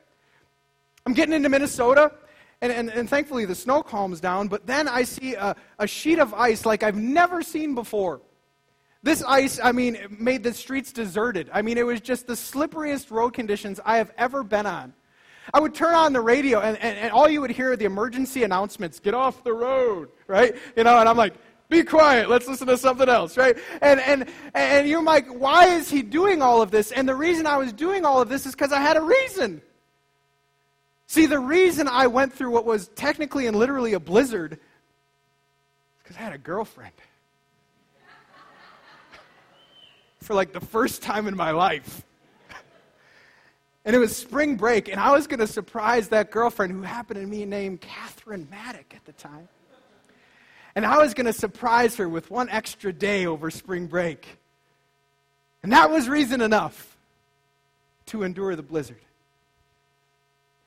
I'm 1.06 1.14
getting 1.14 1.34
into 1.34 1.48
Minnesota, 1.48 2.12
And, 2.60 2.72
and, 2.72 2.90
and 2.90 3.08
thankfully, 3.08 3.44
the 3.44 3.54
snow 3.54 3.82
calms 3.82 4.20
down, 4.20 4.48
but 4.48 4.66
then 4.66 4.88
I 4.88 5.04
see 5.04 5.34
a, 5.34 5.56
a 5.78 5.86
sheet 5.86 6.18
of 6.18 6.34
ice 6.34 6.66
like 6.66 6.82
I've 6.82 6.96
never 6.96 7.42
seen 7.42 7.74
before. 7.74 8.20
This 9.02 9.22
ice, 9.22 9.60
I 9.62 9.72
mean, 9.72 9.96
made 10.18 10.42
the 10.42 10.52
streets 10.52 10.92
deserted. 10.92 11.50
I 11.52 11.62
mean, 11.62 11.78
it 11.78 11.86
was 11.86 12.00
just 12.00 12.26
the 12.26 12.34
slipperiest 12.34 13.10
road 13.10 13.32
conditions 13.32 13.80
I 13.84 13.96
have 13.98 14.12
ever 14.18 14.42
been 14.42 14.66
on. 14.66 14.92
I 15.54 15.60
would 15.60 15.74
turn 15.74 15.94
on 15.94 16.12
the 16.12 16.20
radio, 16.20 16.60
and, 16.60 16.76
and, 16.78 16.98
and 16.98 17.12
all 17.12 17.28
you 17.28 17.40
would 17.40 17.50
hear 17.50 17.72
are 17.72 17.76
the 17.76 17.86
emergency 17.86 18.42
announcements 18.42 19.00
get 19.00 19.14
off 19.14 19.42
the 19.44 19.52
road, 19.52 20.10
right? 20.26 20.54
You 20.76 20.84
know, 20.84 20.98
and 20.98 21.08
I'm 21.08 21.16
like, 21.16 21.34
be 21.68 21.82
quiet, 21.82 22.30
let's 22.30 22.48
listen 22.48 22.66
to 22.68 22.78
something 22.78 23.08
else, 23.08 23.36
right? 23.36 23.56
And, 23.82 24.00
and, 24.00 24.26
and 24.54 24.88
you're 24.88 25.02
like, 25.02 25.26
why 25.28 25.66
is 25.66 25.90
he 25.90 26.02
doing 26.02 26.40
all 26.40 26.62
of 26.62 26.70
this? 26.70 26.92
And 26.92 27.06
the 27.06 27.14
reason 27.14 27.46
I 27.46 27.58
was 27.58 27.74
doing 27.74 28.06
all 28.06 28.22
of 28.22 28.28
this 28.30 28.46
is 28.46 28.52
because 28.52 28.72
I 28.72 28.80
had 28.80 28.96
a 28.96 29.02
reason. 29.02 29.60
See, 31.06 31.26
the 31.26 31.38
reason 31.38 31.86
I 31.86 32.06
went 32.06 32.32
through 32.32 32.50
what 32.50 32.64
was 32.64 32.88
technically 32.88 33.46
and 33.46 33.56
literally 33.56 33.92
a 33.92 34.00
blizzard 34.00 34.54
is 34.54 34.58
because 36.02 36.16
I 36.16 36.20
had 36.20 36.32
a 36.32 36.38
girlfriend. 36.38 36.92
For 40.22 40.34
like 40.34 40.54
the 40.54 40.60
first 40.60 41.02
time 41.02 41.26
in 41.26 41.36
my 41.36 41.50
life. 41.50 42.04
And 43.84 43.96
it 43.96 44.00
was 44.00 44.14
spring 44.14 44.56
break, 44.56 44.88
and 44.90 45.00
I 45.00 45.12
was 45.12 45.26
going 45.26 45.38
to 45.38 45.46
surprise 45.46 46.08
that 46.08 46.30
girlfriend 46.30 46.72
who 46.72 46.82
happened 46.82 47.22
to 47.22 47.26
be 47.26 47.46
named 47.46 47.80
Catherine 47.80 48.46
Maddock 48.50 48.92
at 48.94 49.02
the 49.06 49.12
time. 49.12 49.48
And 50.74 50.86
I 50.86 50.98
was 50.98 51.14
going 51.14 51.26
to 51.26 51.32
surprise 51.32 51.96
her 51.96 52.08
with 52.08 52.30
one 52.30 52.48
extra 52.48 52.92
day 52.92 53.26
over 53.26 53.50
spring 53.50 53.86
break. 53.86 54.38
And 55.62 55.72
that 55.72 55.90
was 55.90 56.08
reason 56.08 56.40
enough 56.40 56.96
to 58.06 58.22
endure 58.22 58.54
the 58.56 58.62
blizzard. 58.62 59.00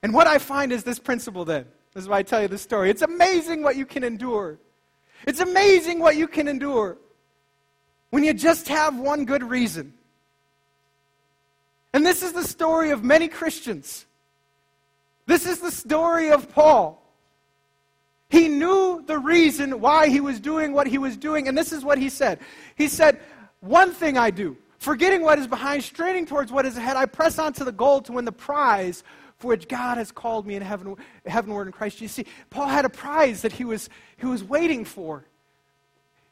And 0.03 0.13
what 0.13 0.27
I 0.27 0.37
find 0.37 0.71
is 0.71 0.83
this 0.83 0.99
principle 0.99 1.45
then. 1.45 1.65
This 1.93 2.03
is 2.03 2.09
why 2.09 2.19
I 2.19 2.23
tell 2.23 2.41
you 2.41 2.47
the 2.47 2.57
story. 2.57 2.89
It's 2.89 3.01
amazing 3.01 3.63
what 3.63 3.75
you 3.75 3.85
can 3.85 4.03
endure. 4.03 4.57
It's 5.27 5.39
amazing 5.39 5.99
what 5.99 6.15
you 6.15 6.27
can 6.27 6.47
endure 6.47 6.97
when 8.09 8.23
you 8.23 8.33
just 8.33 8.67
have 8.67 8.97
one 8.97 9.25
good 9.25 9.43
reason. 9.43 9.93
And 11.93 12.05
this 12.05 12.23
is 12.23 12.33
the 12.33 12.43
story 12.43 12.91
of 12.91 13.03
many 13.03 13.27
Christians. 13.27 14.05
This 15.25 15.45
is 15.45 15.59
the 15.59 15.71
story 15.71 16.31
of 16.31 16.49
Paul. 16.49 17.00
He 18.31 18.47
knew 18.47 19.03
the 19.05 19.19
reason 19.19 19.81
why 19.81 20.07
he 20.07 20.21
was 20.21 20.39
doing 20.39 20.71
what 20.71 20.87
he 20.87 20.97
was 20.97 21.17
doing, 21.17 21.49
and 21.49 21.57
this 21.57 21.73
is 21.73 21.83
what 21.83 21.97
he 21.97 22.07
said. 22.07 22.39
He 22.75 22.87
said, 22.87 23.19
One 23.59 23.91
thing 23.91 24.17
I 24.17 24.31
do, 24.31 24.55
forgetting 24.79 25.21
what 25.21 25.37
is 25.37 25.47
behind, 25.47 25.83
straining 25.83 26.25
towards 26.25 26.49
what 26.49 26.65
is 26.65 26.77
ahead, 26.77 26.95
I 26.95 27.07
press 27.07 27.37
on 27.39 27.51
to 27.53 27.65
the 27.65 27.73
goal 27.73 27.99
to 28.03 28.13
win 28.13 28.23
the 28.23 28.31
prize 28.31 29.03
for 29.37 29.49
which 29.49 29.67
God 29.67 29.97
has 29.97 30.13
called 30.13 30.47
me 30.47 30.55
in 30.55 30.61
heaven, 30.61 30.95
heavenward 31.25 31.67
in 31.67 31.73
Christ 31.73 31.97
Jesus. 31.97 32.15
See, 32.15 32.25
Paul 32.49 32.67
had 32.67 32.85
a 32.85 32.89
prize 32.89 33.41
that 33.41 33.51
he 33.51 33.65
was, 33.65 33.89
he 34.15 34.25
was 34.25 34.45
waiting 34.45 34.85
for. 34.85 35.25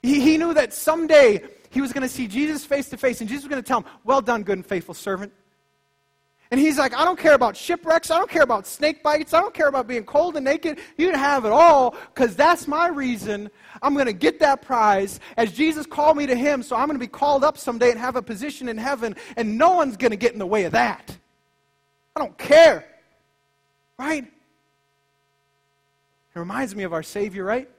He, 0.01 0.21
he 0.21 0.37
knew 0.37 0.53
that 0.53 0.73
someday 0.73 1.43
he 1.69 1.81
was 1.81 1.91
going 1.91 2.03
to 2.03 2.13
see 2.13 2.27
Jesus 2.27 2.63
face 2.63 2.87
to 2.89 2.97
face, 2.97 3.19
and 3.19 3.27
Jesus 3.27 3.43
was 3.43 3.49
going 3.49 3.61
to 3.61 3.67
tell 3.67 3.81
him, 3.81 3.85
Well 4.05 4.21
done, 4.21 4.43
good 4.43 4.59
and 4.59 4.65
faithful 4.65 4.93
servant. 4.93 5.33
And 6.51 6.59
he's 6.59 6.79
like, 6.79 6.95
I 6.95 7.05
don't 7.05 7.19
care 7.19 7.35
about 7.35 7.55
shipwrecks. 7.55 8.09
I 8.09 8.17
don't 8.17 8.29
care 8.29 8.41
about 8.41 8.65
snake 8.65 9.03
bites. 9.03 9.35
I 9.35 9.41
don't 9.41 9.53
care 9.53 9.67
about 9.67 9.87
being 9.87 10.03
cold 10.03 10.35
and 10.35 10.43
naked. 10.43 10.79
You 10.97 11.11
can 11.11 11.19
have 11.19 11.45
it 11.45 11.51
all 11.51 11.95
because 12.13 12.35
that's 12.35 12.67
my 12.67 12.87
reason. 12.87 13.51
I'm 13.83 13.93
going 13.93 14.07
to 14.07 14.13
get 14.13 14.39
that 14.39 14.63
prize 14.63 15.19
as 15.37 15.51
Jesus 15.51 15.85
called 15.85 16.17
me 16.17 16.25
to 16.25 16.35
him. 16.35 16.63
So 16.63 16.75
I'm 16.75 16.87
going 16.87 16.97
to 16.97 17.05
be 17.05 17.07
called 17.07 17.43
up 17.43 17.55
someday 17.55 17.91
and 17.91 17.99
have 17.99 18.15
a 18.15 18.21
position 18.21 18.67
in 18.67 18.79
heaven, 18.79 19.15
and 19.37 19.59
no 19.59 19.75
one's 19.75 19.95
going 19.95 20.11
to 20.11 20.17
get 20.17 20.33
in 20.33 20.39
the 20.39 20.47
way 20.47 20.63
of 20.63 20.71
that. 20.71 21.15
I 22.15 22.19
don't 22.19 22.37
care. 22.37 22.87
Right? 23.99 24.23
It 24.23 26.39
reminds 26.39 26.75
me 26.75 26.81
of 26.81 26.93
our 26.93 27.03
Savior, 27.03 27.43
right? 27.43 27.69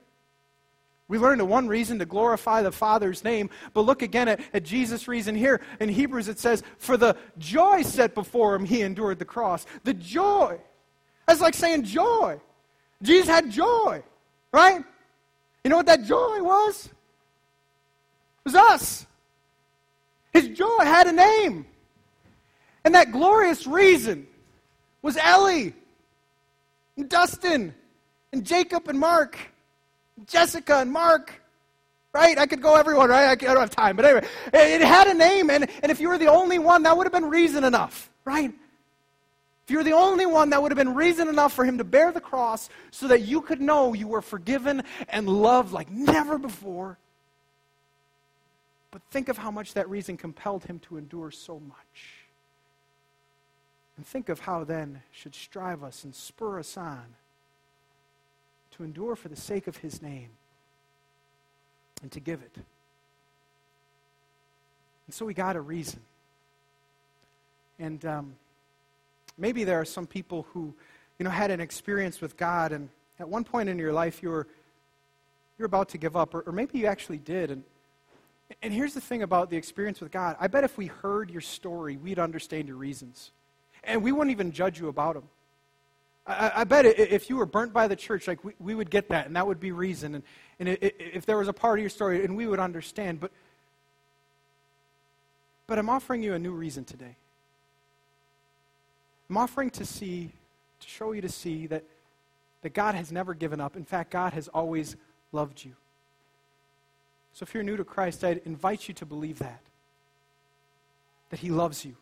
We 1.10 1.18
learned 1.18 1.40
the 1.40 1.44
one 1.44 1.66
reason 1.66 1.98
to 1.98 2.06
glorify 2.06 2.62
the 2.62 2.70
Father's 2.70 3.24
name, 3.24 3.50
but 3.74 3.80
look 3.80 4.02
again 4.02 4.28
at, 4.28 4.40
at 4.54 4.62
Jesus' 4.62 5.08
reason 5.08 5.34
here. 5.34 5.60
In 5.80 5.88
Hebrews, 5.88 6.28
it 6.28 6.38
says, 6.38 6.62
For 6.78 6.96
the 6.96 7.16
joy 7.36 7.82
set 7.82 8.14
before 8.14 8.54
him, 8.54 8.64
he 8.64 8.82
endured 8.82 9.18
the 9.18 9.24
cross. 9.24 9.66
The 9.82 9.92
joy. 9.92 10.60
That's 11.26 11.40
like 11.40 11.54
saying 11.54 11.82
joy. 11.82 12.40
Jesus 13.02 13.28
had 13.28 13.50
joy, 13.50 14.04
right? 14.52 14.84
You 15.64 15.70
know 15.70 15.78
what 15.78 15.86
that 15.86 16.04
joy 16.04 16.40
was? 16.44 16.86
It 16.86 16.92
was 18.44 18.54
us. 18.54 19.04
His 20.32 20.46
joy 20.46 20.78
had 20.78 21.08
a 21.08 21.12
name. 21.12 21.66
And 22.84 22.94
that 22.94 23.10
glorious 23.10 23.66
reason 23.66 24.28
was 25.02 25.16
Ellie, 25.16 25.74
and 26.96 27.08
Dustin, 27.08 27.74
and 28.32 28.46
Jacob, 28.46 28.86
and 28.86 29.00
Mark. 29.00 29.36
Jessica 30.26 30.78
and 30.78 30.90
Mark. 30.90 31.34
Right? 32.12 32.36
I 32.38 32.46
could 32.46 32.60
go 32.60 32.74
everyone, 32.74 33.08
right? 33.08 33.28
I, 33.28 33.34
don't 33.36 33.60
have 33.60 33.70
time. 33.70 33.94
But 33.94 34.04
anyway, 34.04 34.26
it 34.52 34.80
had 34.80 35.06
a 35.06 35.14
name, 35.14 35.48
and, 35.48 35.70
and 35.80 35.92
if 35.92 36.00
you 36.00 36.08
were 36.08 36.18
the 36.18 36.26
only 36.26 36.58
one, 36.58 36.82
that 36.82 36.96
would 36.96 37.04
have 37.04 37.12
been 37.12 37.30
reason 37.30 37.62
enough, 37.62 38.10
right? 38.24 38.52
If 39.70 39.70
you 39.70 39.78
were 39.78 39.84
the 39.84 39.92
only 39.92 40.26
one, 40.26 40.50
that 40.50 40.60
would 40.60 40.72
have 40.72 40.76
been 40.76 40.96
reason 40.96 41.28
enough 41.28 41.52
for 41.52 41.64
him 41.64 41.78
to 41.78 41.84
bear 41.84 42.10
the 42.10 42.20
cross 42.20 42.68
so 42.90 43.06
that 43.06 43.20
you 43.20 43.40
could 43.40 43.60
know 43.60 43.94
you 43.94 44.08
were 44.08 44.22
forgiven 44.22 44.82
and 45.08 45.28
loved 45.28 45.72
like 45.72 45.88
never 45.88 46.36
before. 46.36 46.98
But 48.90 49.02
think 49.12 49.28
of 49.28 49.38
how 49.38 49.52
much 49.52 49.74
that 49.74 49.88
reason 49.88 50.16
compelled 50.16 50.64
him 50.64 50.80
to 50.80 50.96
endure 50.96 51.30
so 51.30 51.60
much. 51.60 52.26
And 53.96 54.04
think 54.04 54.28
of 54.28 54.40
how 54.40 54.64
then 54.64 55.02
should 55.12 55.36
strive 55.36 55.84
us 55.84 56.02
and 56.02 56.12
spur 56.12 56.58
us 56.58 56.76
on 56.76 57.04
to 58.76 58.84
endure 58.84 59.16
for 59.16 59.28
the 59.28 59.36
sake 59.36 59.66
of 59.66 59.76
his 59.78 60.00
name 60.02 60.28
and 62.02 62.10
to 62.12 62.20
give 62.20 62.40
it. 62.42 62.54
And 65.06 65.14
so 65.14 65.24
we 65.24 65.34
got 65.34 65.56
a 65.56 65.60
reason. 65.60 66.00
And 67.78 68.04
um, 68.04 68.34
maybe 69.36 69.64
there 69.64 69.80
are 69.80 69.84
some 69.84 70.06
people 70.06 70.46
who, 70.52 70.72
you 71.18 71.24
know, 71.24 71.30
had 71.30 71.50
an 71.50 71.60
experience 71.60 72.20
with 72.20 72.36
God, 72.36 72.72
and 72.72 72.88
at 73.18 73.28
one 73.28 73.42
point 73.42 73.68
in 73.68 73.78
your 73.78 73.92
life 73.92 74.22
you 74.22 74.30
were 74.30 74.46
you're 75.58 75.66
about 75.66 75.90
to 75.90 75.98
give 75.98 76.16
up, 76.16 76.34
or, 76.34 76.40
or 76.42 76.52
maybe 76.52 76.78
you 76.78 76.86
actually 76.86 77.18
did. 77.18 77.50
And 77.50 77.64
and 78.62 78.72
here's 78.72 78.94
the 78.94 79.00
thing 79.00 79.22
about 79.22 79.50
the 79.50 79.56
experience 79.56 80.00
with 80.00 80.10
God. 80.10 80.36
I 80.40 80.46
bet 80.48 80.64
if 80.64 80.76
we 80.76 80.86
heard 80.86 81.30
your 81.30 81.40
story, 81.40 81.96
we'd 81.96 82.18
understand 82.18 82.68
your 82.68 82.76
reasons, 82.76 83.30
and 83.84 84.02
we 84.02 84.12
wouldn't 84.12 84.32
even 84.32 84.52
judge 84.52 84.80
you 84.80 84.88
about 84.88 85.14
them. 85.14 85.24
I, 86.26 86.52
I, 86.56 86.64
bet 86.64 86.84
if 86.84 87.30
you 87.30 87.36
were 87.36 87.46
burnt 87.46 87.72
by 87.72 87.88
the 87.88 87.96
church, 87.96 88.28
like 88.28 88.44
we, 88.44 88.52
we 88.58 88.74
would 88.74 88.90
get 88.90 89.08
that, 89.08 89.26
and 89.26 89.36
that 89.36 89.46
would 89.46 89.60
be 89.60 89.72
reason. 89.72 90.16
And, 90.16 90.24
and 90.58 90.68
it, 90.68 90.96
if 90.98 91.26
there 91.26 91.38
was 91.38 91.48
a 91.48 91.52
part 91.52 91.78
of 91.78 91.82
your 91.82 91.90
story, 91.90 92.24
and 92.24 92.36
we 92.36 92.46
would 92.46 92.60
understand. 92.60 93.20
But, 93.20 93.32
but 95.66 95.78
I'm 95.78 95.88
offering 95.88 96.22
you 96.22 96.34
a 96.34 96.38
new 96.38 96.52
reason 96.52 96.84
today. 96.84 97.16
I'm 99.28 99.36
offering 99.36 99.70
to 99.70 99.84
see, 99.86 100.30
to 100.80 100.88
show 100.88 101.12
you 101.12 101.22
to 101.22 101.28
see 101.28 101.66
that, 101.68 101.84
that 102.62 102.74
God 102.74 102.94
has 102.94 103.10
never 103.10 103.32
given 103.32 103.60
up. 103.60 103.76
In 103.76 103.84
fact, 103.84 104.10
God 104.10 104.32
has 104.32 104.48
always 104.48 104.96
loved 105.32 105.64
you. 105.64 105.72
So 107.32 107.44
if 107.44 107.54
you're 107.54 107.62
new 107.62 107.76
to 107.76 107.84
Christ, 107.84 108.24
I'd 108.24 108.42
invite 108.44 108.88
you 108.88 108.94
to 108.94 109.06
believe 109.06 109.38
that. 109.38 109.62
That 111.30 111.40
He 111.40 111.50
loves 111.50 111.84
you, 111.84 111.94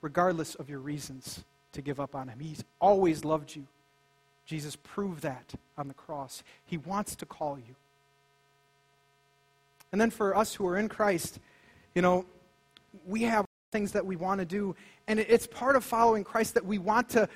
regardless 0.00 0.54
of 0.54 0.68
your 0.68 0.80
reasons 0.80 1.44
to 1.74 1.82
give 1.82 2.00
up 2.00 2.14
on 2.14 2.28
him. 2.28 2.40
He's 2.40 2.64
always 2.80 3.24
loved 3.24 3.54
you. 3.54 3.66
Jesus 4.46 4.76
proved 4.82 5.22
that 5.22 5.54
on 5.78 5.88
the 5.88 5.94
cross. 5.94 6.42
He 6.66 6.78
wants 6.78 7.14
to 7.16 7.26
call 7.26 7.58
you. 7.58 7.74
And 9.92 10.00
then 10.00 10.10
for 10.10 10.36
us 10.36 10.54
who 10.54 10.66
are 10.66 10.76
in 10.76 10.88
Christ, 10.88 11.38
you 11.94 12.02
know, 12.02 12.24
we 13.06 13.22
have 13.22 13.46
things 13.70 13.92
that 13.92 14.04
we 14.04 14.16
want 14.16 14.40
to 14.40 14.44
do, 14.44 14.74
and 15.08 15.18
it's 15.18 15.46
part 15.46 15.76
of 15.76 15.84
following 15.84 16.24
Christ 16.24 16.54
that 16.54 16.64
we 16.64 16.78
want 16.78 17.08
to, 17.10 17.28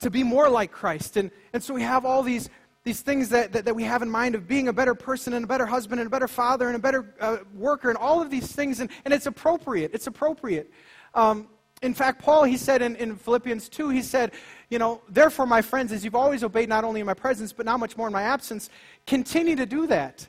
to 0.00 0.10
be 0.10 0.22
more 0.22 0.48
like 0.48 0.70
Christ. 0.70 1.16
And, 1.16 1.30
and 1.52 1.62
so 1.62 1.74
we 1.74 1.82
have 1.82 2.04
all 2.04 2.22
these, 2.22 2.48
these 2.84 3.00
things 3.00 3.28
that, 3.30 3.52
that, 3.52 3.64
that 3.64 3.74
we 3.74 3.84
have 3.84 4.02
in 4.02 4.10
mind 4.10 4.34
of 4.34 4.46
being 4.46 4.68
a 4.68 4.72
better 4.72 4.94
person 4.94 5.32
and 5.32 5.44
a 5.44 5.48
better 5.48 5.66
husband 5.66 6.00
and 6.00 6.06
a 6.06 6.10
better 6.10 6.28
father 6.28 6.68
and 6.68 6.76
a 6.76 6.78
better 6.78 7.14
uh, 7.20 7.38
worker 7.54 7.88
and 7.88 7.98
all 7.98 8.22
of 8.22 8.30
these 8.30 8.50
things, 8.52 8.80
and, 8.80 8.90
and 9.04 9.12
it's 9.12 9.26
appropriate. 9.26 9.90
It's 9.94 10.06
appropriate. 10.06 10.70
Um, 11.14 11.48
in 11.82 11.94
fact, 11.94 12.22
Paul, 12.22 12.44
he 12.44 12.56
said 12.56 12.82
in, 12.82 12.96
in 12.96 13.16
Philippians 13.16 13.68
2, 13.68 13.90
he 13.90 14.02
said, 14.02 14.32
you 14.70 14.78
know, 14.78 15.02
therefore, 15.08 15.46
my 15.46 15.60
friends, 15.60 15.92
as 15.92 16.04
you've 16.04 16.14
always 16.14 16.42
obeyed 16.42 16.68
not 16.68 16.84
only 16.84 17.00
in 17.00 17.06
my 17.06 17.14
presence, 17.14 17.52
but 17.52 17.66
now 17.66 17.76
much 17.76 17.96
more 17.96 18.06
in 18.06 18.12
my 18.12 18.22
absence, 18.22 18.70
continue 19.06 19.56
to 19.56 19.66
do 19.66 19.86
that. 19.88 20.26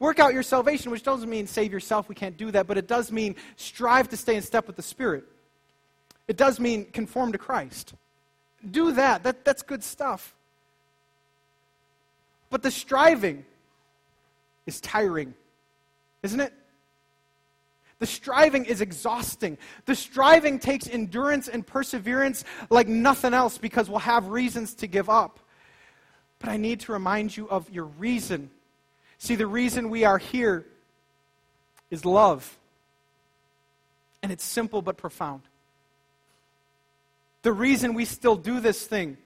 Work 0.00 0.18
out 0.18 0.34
your 0.34 0.42
salvation, 0.42 0.90
which 0.90 1.02
doesn't 1.02 1.30
mean 1.30 1.46
save 1.46 1.72
yourself. 1.72 2.08
We 2.08 2.14
can't 2.14 2.36
do 2.36 2.50
that. 2.50 2.66
But 2.66 2.76
it 2.76 2.88
does 2.88 3.12
mean 3.12 3.36
strive 3.56 4.08
to 4.08 4.16
stay 4.16 4.36
in 4.36 4.42
step 4.42 4.66
with 4.66 4.76
the 4.76 4.82
Spirit. 4.82 5.24
It 6.26 6.36
does 6.36 6.58
mean 6.58 6.86
conform 6.86 7.32
to 7.32 7.38
Christ. 7.38 7.94
Do 8.70 8.92
that. 8.92 9.22
that 9.22 9.44
that's 9.44 9.62
good 9.62 9.84
stuff. 9.84 10.34
But 12.50 12.62
the 12.62 12.70
striving 12.70 13.44
is 14.66 14.80
tiring, 14.80 15.34
isn't 16.22 16.40
it? 16.40 16.52
The 18.00 18.06
striving 18.06 18.64
is 18.64 18.80
exhausting. 18.80 19.56
The 19.86 19.94
striving 19.94 20.58
takes 20.58 20.88
endurance 20.88 21.48
and 21.48 21.66
perseverance 21.66 22.44
like 22.68 22.88
nothing 22.88 23.32
else 23.32 23.56
because 23.56 23.88
we'll 23.88 24.00
have 24.00 24.28
reasons 24.28 24.74
to 24.76 24.86
give 24.86 25.08
up. 25.08 25.38
but 26.38 26.48
I 26.50 26.56
need 26.58 26.80
to 26.80 26.92
remind 26.92 27.34
you 27.34 27.48
of 27.48 27.70
your 27.70 27.86
reason. 27.86 28.50
See, 29.18 29.34
the 29.34 29.46
reason 29.46 29.88
we 29.88 30.04
are 30.04 30.18
here 30.18 30.66
is 31.90 32.04
love. 32.04 32.58
And 34.22 34.30
it's 34.30 34.44
simple 34.44 34.82
but 34.82 34.96
profound. 34.98 35.42
The 37.42 37.52
reason 37.52 37.94
we 37.94 38.04
still 38.04 38.36
do 38.36 38.60
this 38.60 38.86
thing 38.86 39.16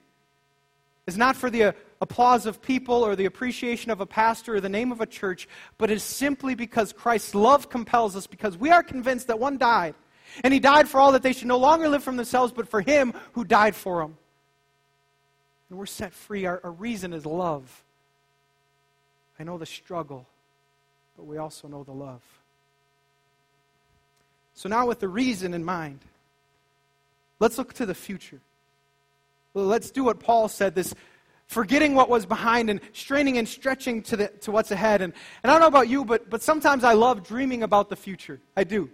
is 1.07 1.17
not 1.17 1.35
for 1.35 1.49
the 1.49 1.73
applause 2.01 2.45
of 2.45 2.61
people 2.61 2.95
or 2.95 3.15
the 3.15 3.25
appreciation 3.25 3.91
of 3.91 3.99
a 3.99 4.05
pastor 4.05 4.55
or 4.55 4.61
the 4.61 4.69
name 4.69 4.91
of 4.91 5.01
a 5.01 5.05
church, 5.05 5.47
but 5.77 5.91
is 5.91 6.03
simply 6.03 6.55
because 6.55 6.93
Christ's 6.93 7.35
love 7.35 7.69
compels 7.69 8.15
us, 8.15 8.27
because 8.27 8.57
we 8.57 8.71
are 8.71 8.83
convinced 8.83 9.27
that 9.27 9.39
one 9.39 9.57
died. 9.57 9.95
And 10.43 10.53
he 10.53 10.59
died 10.59 10.87
for 10.87 10.99
all 10.99 11.11
that 11.13 11.23
they 11.23 11.33
should 11.33 11.47
no 11.47 11.57
longer 11.57 11.89
live 11.89 12.03
from 12.03 12.15
themselves, 12.15 12.53
but 12.53 12.67
for 12.67 12.81
him 12.81 13.13
who 13.33 13.43
died 13.43 13.75
for 13.75 14.01
them. 14.01 14.17
And 15.69 15.77
we're 15.77 15.85
set 15.85 16.13
free. 16.13 16.45
Our, 16.45 16.61
our 16.63 16.71
reason 16.71 17.13
is 17.13 17.25
love. 17.25 17.83
I 19.39 19.43
know 19.43 19.57
the 19.57 19.65
struggle, 19.65 20.25
but 21.17 21.25
we 21.25 21.37
also 21.37 21.67
know 21.67 21.83
the 21.83 21.91
love. 21.91 22.21
So 24.53 24.67
now, 24.67 24.85
with 24.87 24.99
the 24.99 25.07
reason 25.07 25.53
in 25.53 25.63
mind, 25.63 25.99
let's 27.39 27.57
look 27.57 27.73
to 27.73 27.85
the 27.85 27.95
future. 27.95 28.41
Let's 29.53 29.89
do 29.89 30.03
what 30.03 30.19
Paul 30.19 30.47
said 30.49 30.75
this 30.75 30.93
forgetting 31.49 31.95
what 31.95 32.09
was 32.09 32.27
behind 32.27 32.69
and 32.69 32.79
straining 32.93 33.39
and 33.39 33.47
stretching 33.47 34.03
to, 34.03 34.15
the, 34.15 34.27
to 34.27 34.51
what's 34.51 34.69
ahead. 34.69 35.01
And, 35.01 35.11
and 35.41 35.51
I 35.51 35.55
don't 35.55 35.61
know 35.61 35.67
about 35.67 35.89
you, 35.89 36.05
but, 36.05 36.29
but 36.29 36.43
sometimes 36.43 36.83
I 36.83 36.93
love 36.93 37.23
dreaming 37.23 37.63
about 37.63 37.89
the 37.89 37.95
future. 37.95 38.39
I 38.55 38.63
do. 38.63 38.87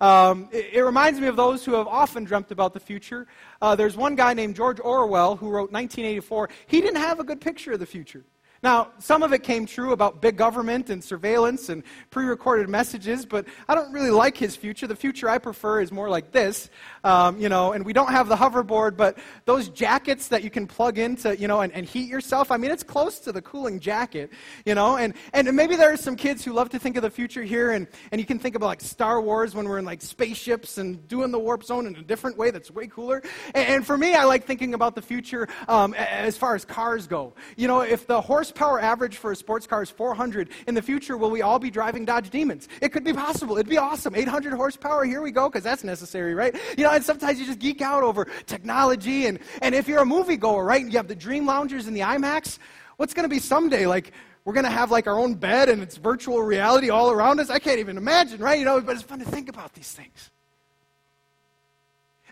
Um, 0.00 0.48
it, 0.52 0.74
it, 0.74 0.82
reminds 0.82 1.18
me 1.18 1.26
of 1.26 1.34
those 1.34 1.64
who 1.64 1.72
have 1.72 1.88
often 1.88 2.22
dreamt 2.22 2.52
about 2.52 2.74
the 2.74 2.80
future. 2.80 3.26
Uh, 3.60 3.74
there's 3.74 3.96
one 3.96 4.14
guy 4.14 4.34
named 4.34 4.54
George 4.54 4.78
Orwell 4.78 5.34
who 5.34 5.48
wrote 5.48 5.72
1984. 5.72 6.48
He 6.66 6.80
didn't 6.80 7.00
have 7.00 7.18
a 7.18 7.24
good 7.24 7.40
picture 7.40 7.72
of 7.72 7.80
the 7.80 7.86
future. 7.86 8.24
Now, 8.66 8.90
some 8.98 9.22
of 9.22 9.32
it 9.32 9.44
came 9.44 9.64
true 9.64 9.92
about 9.92 10.20
big 10.20 10.36
government 10.36 10.90
and 10.90 11.02
surveillance 11.04 11.68
and 11.68 11.84
pre 12.10 12.24
recorded 12.24 12.68
messages, 12.68 13.24
but 13.24 13.46
I 13.68 13.76
don't 13.76 13.92
really 13.92 14.10
like 14.10 14.36
his 14.36 14.56
future. 14.56 14.88
The 14.88 14.96
future 14.96 15.28
I 15.28 15.38
prefer 15.38 15.82
is 15.82 15.92
more 15.92 16.08
like 16.08 16.32
this, 16.32 16.68
um, 17.04 17.38
you 17.38 17.48
know, 17.48 17.74
and 17.74 17.86
we 17.86 17.92
don't 17.92 18.10
have 18.10 18.26
the 18.26 18.34
hoverboard, 18.34 18.96
but 18.96 19.18
those 19.44 19.68
jackets 19.68 20.26
that 20.28 20.42
you 20.42 20.50
can 20.50 20.66
plug 20.66 20.98
into, 20.98 21.38
you 21.38 21.46
know, 21.46 21.60
and, 21.60 21.72
and 21.74 21.86
heat 21.86 22.08
yourself, 22.08 22.50
I 22.50 22.56
mean, 22.56 22.72
it's 22.72 22.82
close 22.82 23.20
to 23.20 23.30
the 23.30 23.40
cooling 23.40 23.78
jacket, 23.78 24.32
you 24.64 24.74
know, 24.74 24.96
and, 24.96 25.14
and 25.32 25.54
maybe 25.54 25.76
there 25.76 25.92
are 25.92 25.96
some 25.96 26.16
kids 26.16 26.44
who 26.44 26.52
love 26.52 26.68
to 26.70 26.80
think 26.80 26.96
of 26.96 27.02
the 27.04 27.10
future 27.10 27.44
here, 27.44 27.70
and, 27.70 27.86
and 28.10 28.20
you 28.20 28.26
can 28.26 28.40
think 28.40 28.56
about 28.56 28.66
like 28.66 28.80
Star 28.80 29.20
Wars 29.20 29.54
when 29.54 29.68
we're 29.68 29.78
in 29.78 29.84
like 29.84 30.02
spaceships 30.02 30.78
and 30.78 31.06
doing 31.06 31.30
the 31.30 31.38
warp 31.38 31.62
zone 31.62 31.86
in 31.86 31.94
a 31.94 32.02
different 32.02 32.36
way 32.36 32.50
that's 32.50 32.72
way 32.72 32.88
cooler. 32.88 33.22
And, 33.54 33.68
and 33.68 33.86
for 33.86 33.96
me, 33.96 34.14
I 34.14 34.24
like 34.24 34.44
thinking 34.44 34.74
about 34.74 34.96
the 34.96 35.02
future 35.02 35.46
um, 35.68 35.94
as 35.94 36.36
far 36.36 36.56
as 36.56 36.64
cars 36.64 37.06
go. 37.06 37.32
You 37.56 37.68
know, 37.68 37.82
if 37.82 38.08
the 38.08 38.20
horse 38.20 38.50
horsepower 38.56 38.80
average 38.80 39.18
for 39.18 39.32
a 39.32 39.36
sports 39.36 39.66
car 39.66 39.82
is 39.82 39.90
400. 39.90 40.48
In 40.66 40.74
the 40.74 40.80
future, 40.80 41.18
will 41.18 41.30
we 41.30 41.42
all 41.42 41.58
be 41.58 41.70
driving 41.70 42.06
Dodge 42.06 42.30
Demons? 42.30 42.68
It 42.80 42.88
could 42.90 43.04
be 43.04 43.12
possible. 43.12 43.58
It'd 43.58 43.68
be 43.68 43.76
awesome. 43.76 44.14
800 44.14 44.54
horsepower, 44.54 45.04
here 45.04 45.20
we 45.20 45.30
go, 45.30 45.48
because 45.48 45.62
that's 45.62 45.84
necessary, 45.84 46.34
right? 46.34 46.56
You 46.78 46.84
know, 46.84 46.90
and 46.90 47.04
sometimes 47.04 47.38
you 47.38 47.44
just 47.44 47.58
geek 47.58 47.82
out 47.82 48.02
over 48.02 48.26
technology. 48.46 49.26
And, 49.26 49.40
and 49.60 49.74
if 49.74 49.86
you're 49.86 50.00
a 50.00 50.06
moviegoer, 50.06 50.64
right, 50.64 50.80
and 50.80 50.90
you 50.90 50.98
have 50.98 51.08
the 51.08 51.14
Dream 51.14 51.44
Loungers 51.44 51.86
and 51.86 51.94
the 51.94 52.00
IMAX, 52.00 52.58
what's 52.96 53.12
going 53.12 53.24
to 53.24 53.28
be 53.28 53.40
someday? 53.40 53.86
Like, 53.86 54.12
we're 54.46 54.54
going 54.54 54.64
to 54.64 54.70
have 54.70 54.90
like 54.90 55.06
our 55.06 55.18
own 55.18 55.34
bed 55.34 55.68
and 55.68 55.82
it's 55.82 55.96
virtual 55.96 56.42
reality 56.42 56.88
all 56.88 57.10
around 57.10 57.40
us. 57.40 57.50
I 57.50 57.58
can't 57.58 57.78
even 57.78 57.98
imagine, 57.98 58.40
right? 58.40 58.58
You 58.58 58.64
know, 58.64 58.80
but 58.80 58.94
it's 58.94 59.02
fun 59.02 59.18
to 59.18 59.26
think 59.26 59.50
about 59.50 59.74
these 59.74 59.92
things. 59.92 60.30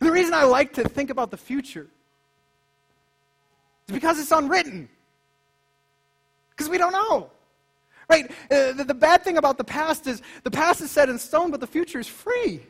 And 0.00 0.08
the 0.08 0.12
reason 0.12 0.32
I 0.32 0.44
like 0.44 0.72
to 0.74 0.88
think 0.88 1.10
about 1.10 1.30
the 1.30 1.36
future 1.36 1.88
is 3.88 3.94
because 3.94 4.18
it's 4.18 4.32
unwritten. 4.32 4.88
Because 6.56 6.70
we 6.70 6.78
don't 6.78 6.92
know. 6.92 7.30
Right? 8.08 8.30
Uh, 8.50 8.72
the, 8.72 8.84
the 8.84 8.94
bad 8.94 9.24
thing 9.24 9.38
about 9.38 9.58
the 9.58 9.64
past 9.64 10.06
is 10.06 10.22
the 10.42 10.50
past 10.50 10.80
is 10.80 10.90
set 10.90 11.08
in 11.08 11.18
stone, 11.18 11.50
but 11.50 11.60
the 11.60 11.66
future 11.66 11.98
is 11.98 12.06
free. 12.06 12.60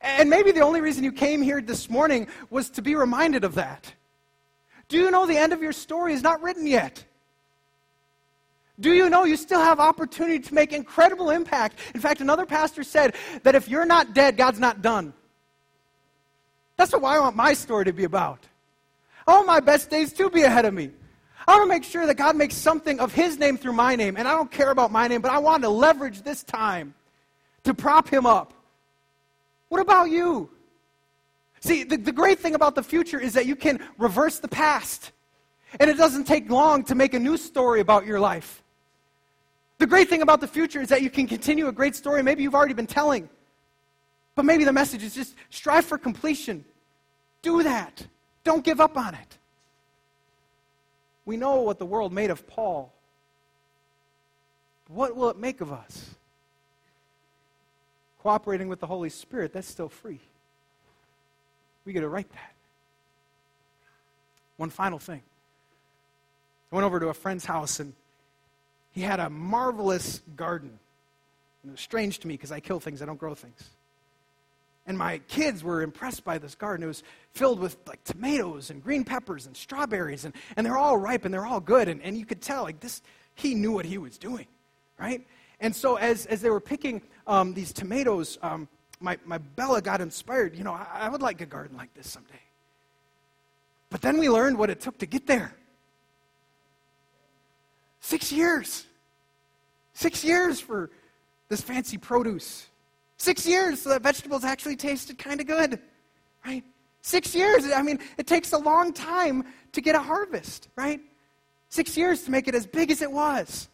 And 0.00 0.30
maybe 0.30 0.52
the 0.52 0.60
only 0.60 0.80
reason 0.80 1.02
you 1.02 1.12
came 1.12 1.42
here 1.42 1.60
this 1.60 1.90
morning 1.90 2.28
was 2.50 2.70
to 2.70 2.82
be 2.82 2.94
reminded 2.94 3.42
of 3.42 3.54
that. 3.54 3.92
Do 4.88 4.96
you 4.96 5.10
know 5.10 5.26
the 5.26 5.36
end 5.36 5.52
of 5.52 5.60
your 5.60 5.72
story 5.72 6.12
is 6.12 6.22
not 6.22 6.40
written 6.42 6.66
yet? 6.66 7.04
Do 8.80 8.92
you 8.92 9.10
know 9.10 9.24
you 9.24 9.36
still 9.36 9.60
have 9.60 9.80
opportunity 9.80 10.38
to 10.38 10.54
make 10.54 10.72
incredible 10.72 11.30
impact? 11.30 11.80
In 11.94 12.00
fact, 12.00 12.20
another 12.20 12.46
pastor 12.46 12.84
said 12.84 13.16
that 13.42 13.54
if 13.56 13.68
you're 13.68 13.84
not 13.84 14.14
dead, 14.14 14.36
God's 14.36 14.60
not 14.60 14.82
done. 14.82 15.12
That's 16.76 16.92
what 16.92 17.02
I 17.04 17.18
want 17.18 17.34
my 17.34 17.54
story 17.54 17.86
to 17.86 17.92
be 17.92 18.04
about. 18.04 18.46
I 19.26 19.32
want 19.32 19.48
my 19.48 19.60
best 19.60 19.90
days 19.90 20.12
to 20.14 20.30
be 20.30 20.42
ahead 20.42 20.64
of 20.64 20.72
me. 20.72 20.90
I 21.48 21.52
want 21.52 21.62
to 21.62 21.68
make 21.68 21.84
sure 21.84 22.06
that 22.06 22.16
God 22.16 22.36
makes 22.36 22.54
something 22.54 23.00
of 23.00 23.14
His 23.14 23.38
name 23.38 23.56
through 23.56 23.72
my 23.72 23.96
name. 23.96 24.18
And 24.18 24.28
I 24.28 24.32
don't 24.32 24.50
care 24.50 24.70
about 24.70 24.92
my 24.92 25.08
name, 25.08 25.22
but 25.22 25.30
I 25.30 25.38
want 25.38 25.62
to 25.62 25.70
leverage 25.70 26.20
this 26.20 26.44
time 26.44 26.92
to 27.64 27.72
prop 27.72 28.06
Him 28.06 28.26
up. 28.26 28.52
What 29.70 29.80
about 29.80 30.10
you? 30.10 30.50
See, 31.60 31.84
the, 31.84 31.96
the 31.96 32.12
great 32.12 32.38
thing 32.38 32.54
about 32.54 32.74
the 32.74 32.82
future 32.82 33.18
is 33.18 33.32
that 33.32 33.46
you 33.46 33.56
can 33.56 33.80
reverse 33.96 34.40
the 34.40 34.48
past. 34.48 35.12
And 35.80 35.88
it 35.88 35.96
doesn't 35.96 36.24
take 36.24 36.50
long 36.50 36.84
to 36.84 36.94
make 36.94 37.14
a 37.14 37.18
new 37.18 37.38
story 37.38 37.80
about 37.80 38.04
your 38.04 38.20
life. 38.20 38.62
The 39.78 39.86
great 39.86 40.10
thing 40.10 40.20
about 40.20 40.42
the 40.42 40.48
future 40.48 40.82
is 40.82 40.90
that 40.90 41.00
you 41.00 41.08
can 41.08 41.26
continue 41.26 41.68
a 41.68 41.72
great 41.72 41.96
story 41.96 42.22
maybe 42.22 42.42
you've 42.42 42.54
already 42.54 42.74
been 42.74 42.86
telling. 42.86 43.26
But 44.34 44.44
maybe 44.44 44.64
the 44.64 44.72
message 44.74 45.02
is 45.02 45.14
just 45.14 45.34
strive 45.48 45.86
for 45.86 45.96
completion. 45.96 46.62
Do 47.40 47.62
that. 47.62 48.06
Don't 48.44 48.62
give 48.62 48.82
up 48.82 48.98
on 48.98 49.14
it. 49.14 49.37
We 51.28 51.36
know 51.36 51.56
what 51.56 51.78
the 51.78 51.84
world 51.84 52.10
made 52.10 52.30
of 52.30 52.46
Paul. 52.46 52.90
What 54.88 55.14
will 55.14 55.28
it 55.28 55.36
make 55.36 55.60
of 55.60 55.70
us? 55.70 56.14
Cooperating 58.22 58.66
with 58.66 58.80
the 58.80 58.86
Holy 58.86 59.10
Spirit, 59.10 59.52
that's 59.52 59.68
still 59.68 59.90
free. 59.90 60.20
We 61.84 61.92
get 61.92 62.00
to 62.00 62.08
write 62.08 62.32
that. 62.32 62.54
One 64.56 64.70
final 64.70 64.98
thing. 64.98 65.20
I 66.72 66.76
went 66.76 66.86
over 66.86 66.98
to 66.98 67.08
a 67.08 67.14
friend's 67.14 67.44
house 67.44 67.78
and 67.78 67.92
he 68.92 69.02
had 69.02 69.20
a 69.20 69.28
marvelous 69.28 70.22
garden. 70.34 70.70
And 71.62 71.68
it 71.68 71.72
was 71.72 71.80
strange 71.82 72.20
to 72.20 72.26
me 72.26 72.38
because 72.38 72.52
I 72.52 72.60
kill 72.60 72.80
things, 72.80 73.02
I 73.02 73.04
don't 73.04 73.20
grow 73.20 73.34
things. 73.34 73.68
And 74.88 74.98
my 74.98 75.18
kids 75.28 75.62
were 75.62 75.82
impressed 75.82 76.24
by 76.24 76.38
this 76.38 76.56
garden. 76.56 76.82
It 76.82 76.88
was 76.88 77.04
filled 77.32 77.60
with 77.60 77.76
like 77.86 78.02
tomatoes 78.02 78.70
and 78.70 78.82
green 78.82 79.04
peppers 79.04 79.46
and 79.46 79.54
strawberries, 79.56 80.24
and, 80.24 80.34
and 80.56 80.66
they're 80.66 80.78
all 80.78 80.96
ripe 80.96 81.24
and 81.26 81.32
they're 81.32 81.46
all 81.46 81.60
good. 81.60 81.88
And, 81.88 82.02
and 82.02 82.18
you 82.18 82.24
could 82.24 82.40
tell, 82.40 82.62
like, 82.62 82.80
this, 82.80 83.02
he 83.34 83.54
knew 83.54 83.70
what 83.70 83.84
he 83.84 83.98
was 83.98 84.18
doing, 84.18 84.46
right? 84.98 85.24
And 85.60 85.76
so 85.76 85.96
as, 85.96 86.24
as 86.26 86.40
they 86.40 86.48
were 86.48 86.58
picking 86.58 87.02
um, 87.26 87.52
these 87.52 87.72
tomatoes, 87.72 88.38
um, 88.42 88.66
my, 88.98 89.18
my 89.26 89.36
Bella 89.36 89.82
got 89.82 90.00
inspired. 90.00 90.56
You 90.56 90.64
know, 90.64 90.72
I, 90.72 90.86
I 90.92 91.08
would 91.10 91.22
like 91.22 91.42
a 91.42 91.46
garden 91.46 91.76
like 91.76 91.92
this 91.92 92.08
someday. 92.08 92.40
But 93.90 94.00
then 94.00 94.18
we 94.18 94.30
learned 94.30 94.58
what 94.58 94.70
it 94.70 94.80
took 94.80 94.96
to 94.98 95.06
get 95.06 95.26
there. 95.26 95.54
Six 98.00 98.32
years. 98.32 98.86
Six 99.92 100.24
years 100.24 100.60
for 100.60 100.90
this 101.50 101.60
fancy 101.60 101.98
produce. 101.98 102.66
Six 103.18 103.46
years 103.46 103.82
so 103.82 103.90
that 103.90 104.02
vegetables 104.02 104.44
actually 104.44 104.76
tasted 104.76 105.18
kind 105.18 105.40
of 105.40 105.46
good, 105.46 105.80
right? 106.46 106.64
Six 107.02 107.34
years. 107.34 107.70
I 107.72 107.82
mean, 107.82 107.98
it 108.16 108.26
takes 108.26 108.52
a 108.52 108.58
long 108.58 108.92
time 108.92 109.44
to 109.72 109.80
get 109.80 109.94
a 109.94 110.00
harvest, 110.00 110.68
right? 110.76 111.00
Six 111.68 111.96
years 111.96 112.22
to 112.22 112.30
make 112.30 112.48
it 112.48 112.54
as 112.54 112.66
big 112.66 112.90
as 112.90 113.02
it 113.02 113.10
was. 113.10 113.68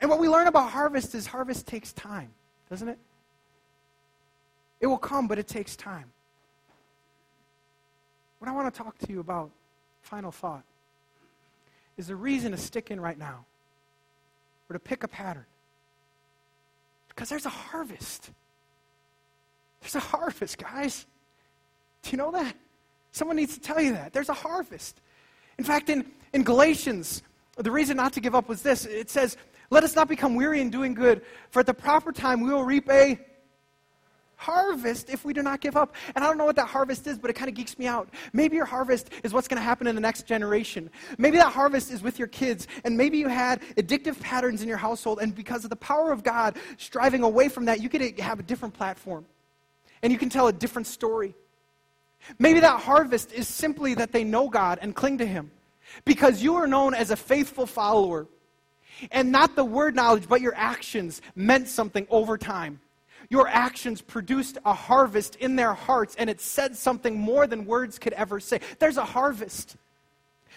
And 0.00 0.08
what 0.08 0.20
we 0.20 0.28
learn 0.28 0.46
about 0.46 0.70
harvest 0.70 1.14
is 1.14 1.26
harvest 1.26 1.66
takes 1.66 1.92
time, 1.92 2.30
doesn't 2.70 2.88
it? 2.88 2.98
It 4.80 4.86
will 4.86 4.98
come, 4.98 5.26
but 5.26 5.38
it 5.38 5.48
takes 5.48 5.76
time. 5.76 6.12
What 8.38 8.48
I 8.48 8.52
want 8.52 8.72
to 8.72 8.82
talk 8.82 8.98
to 8.98 9.10
you 9.10 9.20
about, 9.20 9.50
final 10.02 10.30
thought, 10.30 10.62
is 11.96 12.08
the 12.08 12.16
reason 12.16 12.52
to 12.52 12.58
stick 12.58 12.90
in 12.90 13.00
right 13.00 13.18
now 13.18 13.44
or 14.68 14.74
to 14.74 14.78
pick 14.78 15.02
a 15.02 15.08
pattern. 15.08 15.46
Because 17.14 17.28
there's 17.28 17.46
a 17.46 17.50
harvest. 17.50 18.30
There's 19.80 19.94
a 19.94 20.00
harvest, 20.00 20.58
guys. 20.58 21.06
Do 22.02 22.10
you 22.10 22.18
know 22.18 22.32
that? 22.32 22.56
Someone 23.12 23.36
needs 23.36 23.54
to 23.54 23.60
tell 23.60 23.80
you 23.80 23.92
that. 23.92 24.12
There's 24.12 24.28
a 24.28 24.34
harvest. 24.34 25.00
In 25.58 25.64
fact, 25.64 25.88
in, 25.88 26.04
in 26.32 26.42
Galatians, 26.42 27.22
the 27.56 27.70
reason 27.70 27.96
not 27.96 28.12
to 28.14 28.20
give 28.20 28.34
up 28.34 28.48
was 28.48 28.62
this 28.62 28.86
it 28.86 29.10
says, 29.10 29.36
Let 29.70 29.84
us 29.84 29.94
not 29.94 30.08
become 30.08 30.34
weary 30.34 30.60
in 30.60 30.70
doing 30.70 30.94
good, 30.94 31.22
for 31.50 31.60
at 31.60 31.66
the 31.66 31.74
proper 31.74 32.12
time 32.12 32.40
we 32.40 32.52
will 32.52 32.64
reap 32.64 32.90
a 32.90 33.18
harvest 34.74 35.08
if 35.08 35.24
we 35.24 35.32
do 35.32 35.42
not 35.42 35.60
give 35.60 35.76
up. 35.76 35.94
And 36.14 36.24
I 36.24 36.28
don't 36.28 36.36
know 36.36 36.44
what 36.44 36.56
that 36.56 36.68
harvest 36.68 37.06
is, 37.06 37.18
but 37.18 37.30
it 37.30 37.34
kind 37.34 37.48
of 37.48 37.54
geeks 37.54 37.78
me 37.78 37.86
out. 37.86 38.08
Maybe 38.32 38.56
your 38.56 38.64
harvest 38.64 39.10
is 39.22 39.32
what's 39.32 39.46
going 39.46 39.60
to 39.60 39.64
happen 39.64 39.86
in 39.86 39.94
the 39.94 40.00
next 40.00 40.26
generation. 40.26 40.90
Maybe 41.16 41.36
that 41.36 41.52
harvest 41.52 41.92
is 41.92 42.02
with 42.02 42.18
your 42.18 42.28
kids, 42.28 42.66
and 42.84 42.96
maybe 42.96 43.18
you 43.18 43.28
had 43.28 43.60
addictive 43.76 44.18
patterns 44.20 44.62
in 44.62 44.68
your 44.68 44.76
household, 44.76 45.20
and 45.20 45.34
because 45.34 45.64
of 45.64 45.70
the 45.70 45.76
power 45.76 46.10
of 46.10 46.22
God 46.24 46.56
striving 46.76 47.22
away 47.22 47.48
from 47.48 47.66
that, 47.66 47.80
you 47.80 47.88
get 47.88 48.16
to 48.16 48.22
have 48.22 48.40
a 48.40 48.42
different 48.42 48.74
platform. 48.74 49.24
And 50.02 50.12
you 50.12 50.18
can 50.18 50.28
tell 50.28 50.48
a 50.48 50.52
different 50.52 50.86
story. 50.86 51.34
Maybe 52.38 52.60
that 52.60 52.80
harvest 52.80 53.32
is 53.32 53.48
simply 53.48 53.94
that 53.94 54.12
they 54.12 54.24
know 54.24 54.48
God 54.48 54.78
and 54.82 54.94
cling 54.94 55.18
to 55.18 55.26
Him. 55.26 55.50
because 56.04 56.42
you 56.42 56.56
are 56.56 56.66
known 56.66 56.94
as 56.94 57.10
a 57.10 57.16
faithful 57.16 57.66
follower. 57.66 58.26
And 59.10 59.32
not 59.32 59.56
the 59.56 59.64
word 59.64 59.94
knowledge, 59.94 60.28
but 60.28 60.40
your 60.40 60.54
actions 60.54 61.20
meant 61.34 61.68
something 61.68 62.06
over 62.10 62.38
time. 62.38 62.80
Your 63.30 63.48
actions 63.48 64.00
produced 64.00 64.58
a 64.64 64.74
harvest 64.74 65.36
in 65.36 65.56
their 65.56 65.74
hearts, 65.74 66.14
and 66.16 66.28
it 66.28 66.40
said 66.40 66.76
something 66.76 67.18
more 67.18 67.46
than 67.46 67.64
words 67.64 67.98
could 67.98 68.12
ever 68.12 68.40
say. 68.40 68.60
There's 68.78 68.96
a 68.96 69.04
harvest. 69.04 69.76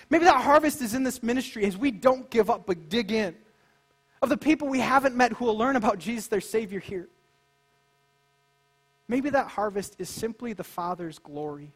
Maybe 0.09 0.25
that 0.25 0.41
harvest 0.41 0.81
is 0.81 0.93
in 0.93 1.03
this 1.03 1.21
ministry 1.21 1.65
as 1.65 1.77
we 1.77 1.91
don't 1.91 2.29
give 2.29 2.49
up 2.49 2.65
but 2.65 2.89
dig 2.89 3.11
in. 3.11 3.35
Of 4.21 4.29
the 4.29 4.37
people 4.37 4.67
we 4.67 4.79
haven't 4.79 5.15
met 5.15 5.33
who 5.33 5.45
will 5.45 5.57
learn 5.57 5.75
about 5.75 5.99
Jesus, 5.99 6.27
their 6.27 6.41
Savior, 6.41 6.79
here. 6.79 7.07
Maybe 9.07 9.29
that 9.29 9.47
harvest 9.47 9.95
is 9.99 10.09
simply 10.09 10.53
the 10.53 10.63
Father's 10.63 11.19
glory. 11.19 11.71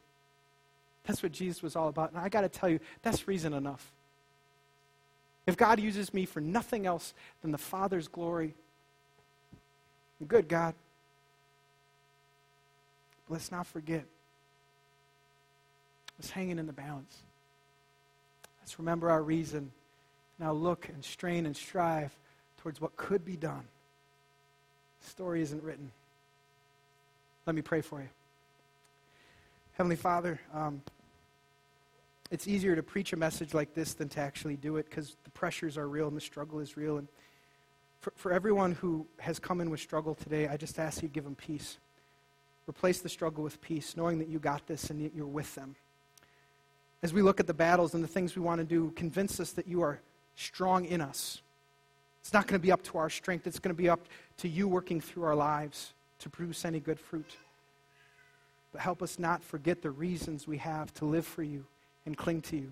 That's 1.06 1.24
what 1.24 1.32
Jesus 1.32 1.62
was 1.62 1.76
all 1.76 1.88
about. 1.88 2.12
And 2.12 2.20
I 2.20 2.30
got 2.30 2.42
to 2.42 2.50
tell 2.50 2.70
you, 2.70 2.80
that's 3.02 3.28
reason 3.28 3.54
enough. 3.54 3.92
If 5.48 5.58
God 5.58 5.80
uses 5.80 6.14
me 6.14 6.26
for 6.26 6.40
nothing 6.40 6.86
else 6.86 7.14
than 7.42 7.52
the 7.52 7.58
Father's 7.58 8.08
glory, 8.08 8.54
good, 10.28 10.48
God. 10.48 10.74
Let's 13.30 13.52
not 13.52 13.66
forget 13.66 14.04
what's 16.18 16.30
hanging 16.30 16.60
in 16.60 16.68
the 16.68 16.74
balance. 16.74 17.18
Let's 18.62 18.78
remember 18.78 19.10
our 19.10 19.24
reason. 19.24 19.72
Now 20.38 20.52
look 20.54 20.90
and 20.90 21.04
strain 21.04 21.46
and 21.46 21.56
strive 21.56 22.12
towards 22.58 22.82
what 22.82 22.96
could 22.96 23.26
be 23.26 23.36
done. 23.36 23.64
The 25.02 25.10
story 25.10 25.42
isn't 25.42 25.64
written. 25.64 25.92
Let 27.46 27.56
me 27.56 27.62
pray 27.62 27.82
for 27.82 28.02
you. 28.02 28.10
Heavenly 29.74 29.96
Father, 29.96 30.40
um, 30.54 30.82
it's 32.30 32.48
easier 32.48 32.76
to 32.76 32.84
preach 32.84 33.14
a 33.14 33.18
message 33.18 33.54
like 33.54 33.74
this 33.74 33.94
than 33.94 34.10
to 34.10 34.20
actually 34.20 34.56
do 34.56 34.78
it 34.78 34.90
because 34.90 35.16
the 35.24 35.32
pressures 35.32 35.78
are 35.78 35.88
real 35.88 36.08
and 36.08 36.16
the 36.16 36.22
struggle 36.22 36.60
is 36.60 36.78
real. 36.78 36.98
And 36.98 37.08
for, 38.02 38.12
for 38.16 38.34
everyone 38.34 38.74
who 38.74 39.06
has 39.20 39.40
come 39.40 39.62
in 39.62 39.70
with 39.70 39.80
struggle 39.80 40.16
today, 40.16 40.48
I 40.48 40.58
just 40.58 40.80
ask 40.80 41.02
you 41.02 41.08
to 41.08 41.14
give 41.14 41.24
them 41.24 41.36
peace. 41.36 41.78
Replace 42.68 43.00
the 43.00 43.10
struggle 43.10 43.44
with 43.44 43.62
peace, 43.62 43.96
knowing 43.96 44.20
that 44.20 44.28
you 44.28 44.40
got 44.40 44.66
this 44.68 44.90
and 44.90 45.06
that 45.06 45.16
you're 45.16 45.26
with 45.26 45.54
them. 45.56 45.76
As 47.04 47.14
we 47.14 47.22
look 47.22 47.40
at 47.40 47.48
the 47.48 47.54
battles 47.54 47.94
and 47.94 48.04
the 48.04 48.08
things 48.08 48.36
we 48.36 48.42
want 48.42 48.60
to 48.60 48.66
do, 48.66 48.92
convince 48.96 49.40
us 49.40 49.52
that 49.52 49.68
you 49.68 49.82
are 49.82 50.00
strong 50.36 50.86
in 50.86 51.00
us. 51.00 51.42
It's 52.22 52.34
not 52.34 52.48
going 52.48 52.60
to 52.60 52.64
be 52.64 52.72
up 52.72 52.84
to 52.84 52.98
our 52.98 53.10
strength, 53.10 53.48
it's 53.48 53.60
going 53.60 53.76
to 53.76 53.82
be 53.82 53.90
up 53.90 54.08
to 54.38 54.48
you 54.48 54.68
working 54.68 55.00
through 55.00 55.24
our 55.24 55.36
lives 55.36 55.94
to 56.20 56.30
produce 56.30 56.66
any 56.66 56.80
good 56.80 57.00
fruit. 57.00 57.38
But 58.72 58.82
help 58.82 59.02
us 59.04 59.20
not 59.20 59.44
forget 59.44 59.82
the 59.82 59.92
reasons 59.92 60.48
we 60.48 60.58
have 60.58 60.94
to 60.96 61.06
live 61.06 61.26
for 61.26 61.44
you 61.44 61.66
and 62.06 62.18
cling 62.18 62.42
to 62.44 62.58
you. 62.58 62.72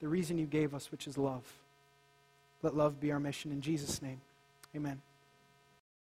The 0.00 0.08
reason 0.08 0.38
you 0.38 0.46
gave 0.46 0.74
us, 0.74 0.92
which 0.92 1.06
is 1.06 1.16
love. 1.16 1.44
Let 2.62 2.76
love 2.76 3.00
be 3.00 3.12
our 3.12 3.20
mission. 3.20 3.52
In 3.52 3.60
Jesus' 3.60 4.02
name, 4.02 4.20
amen. 4.74 5.00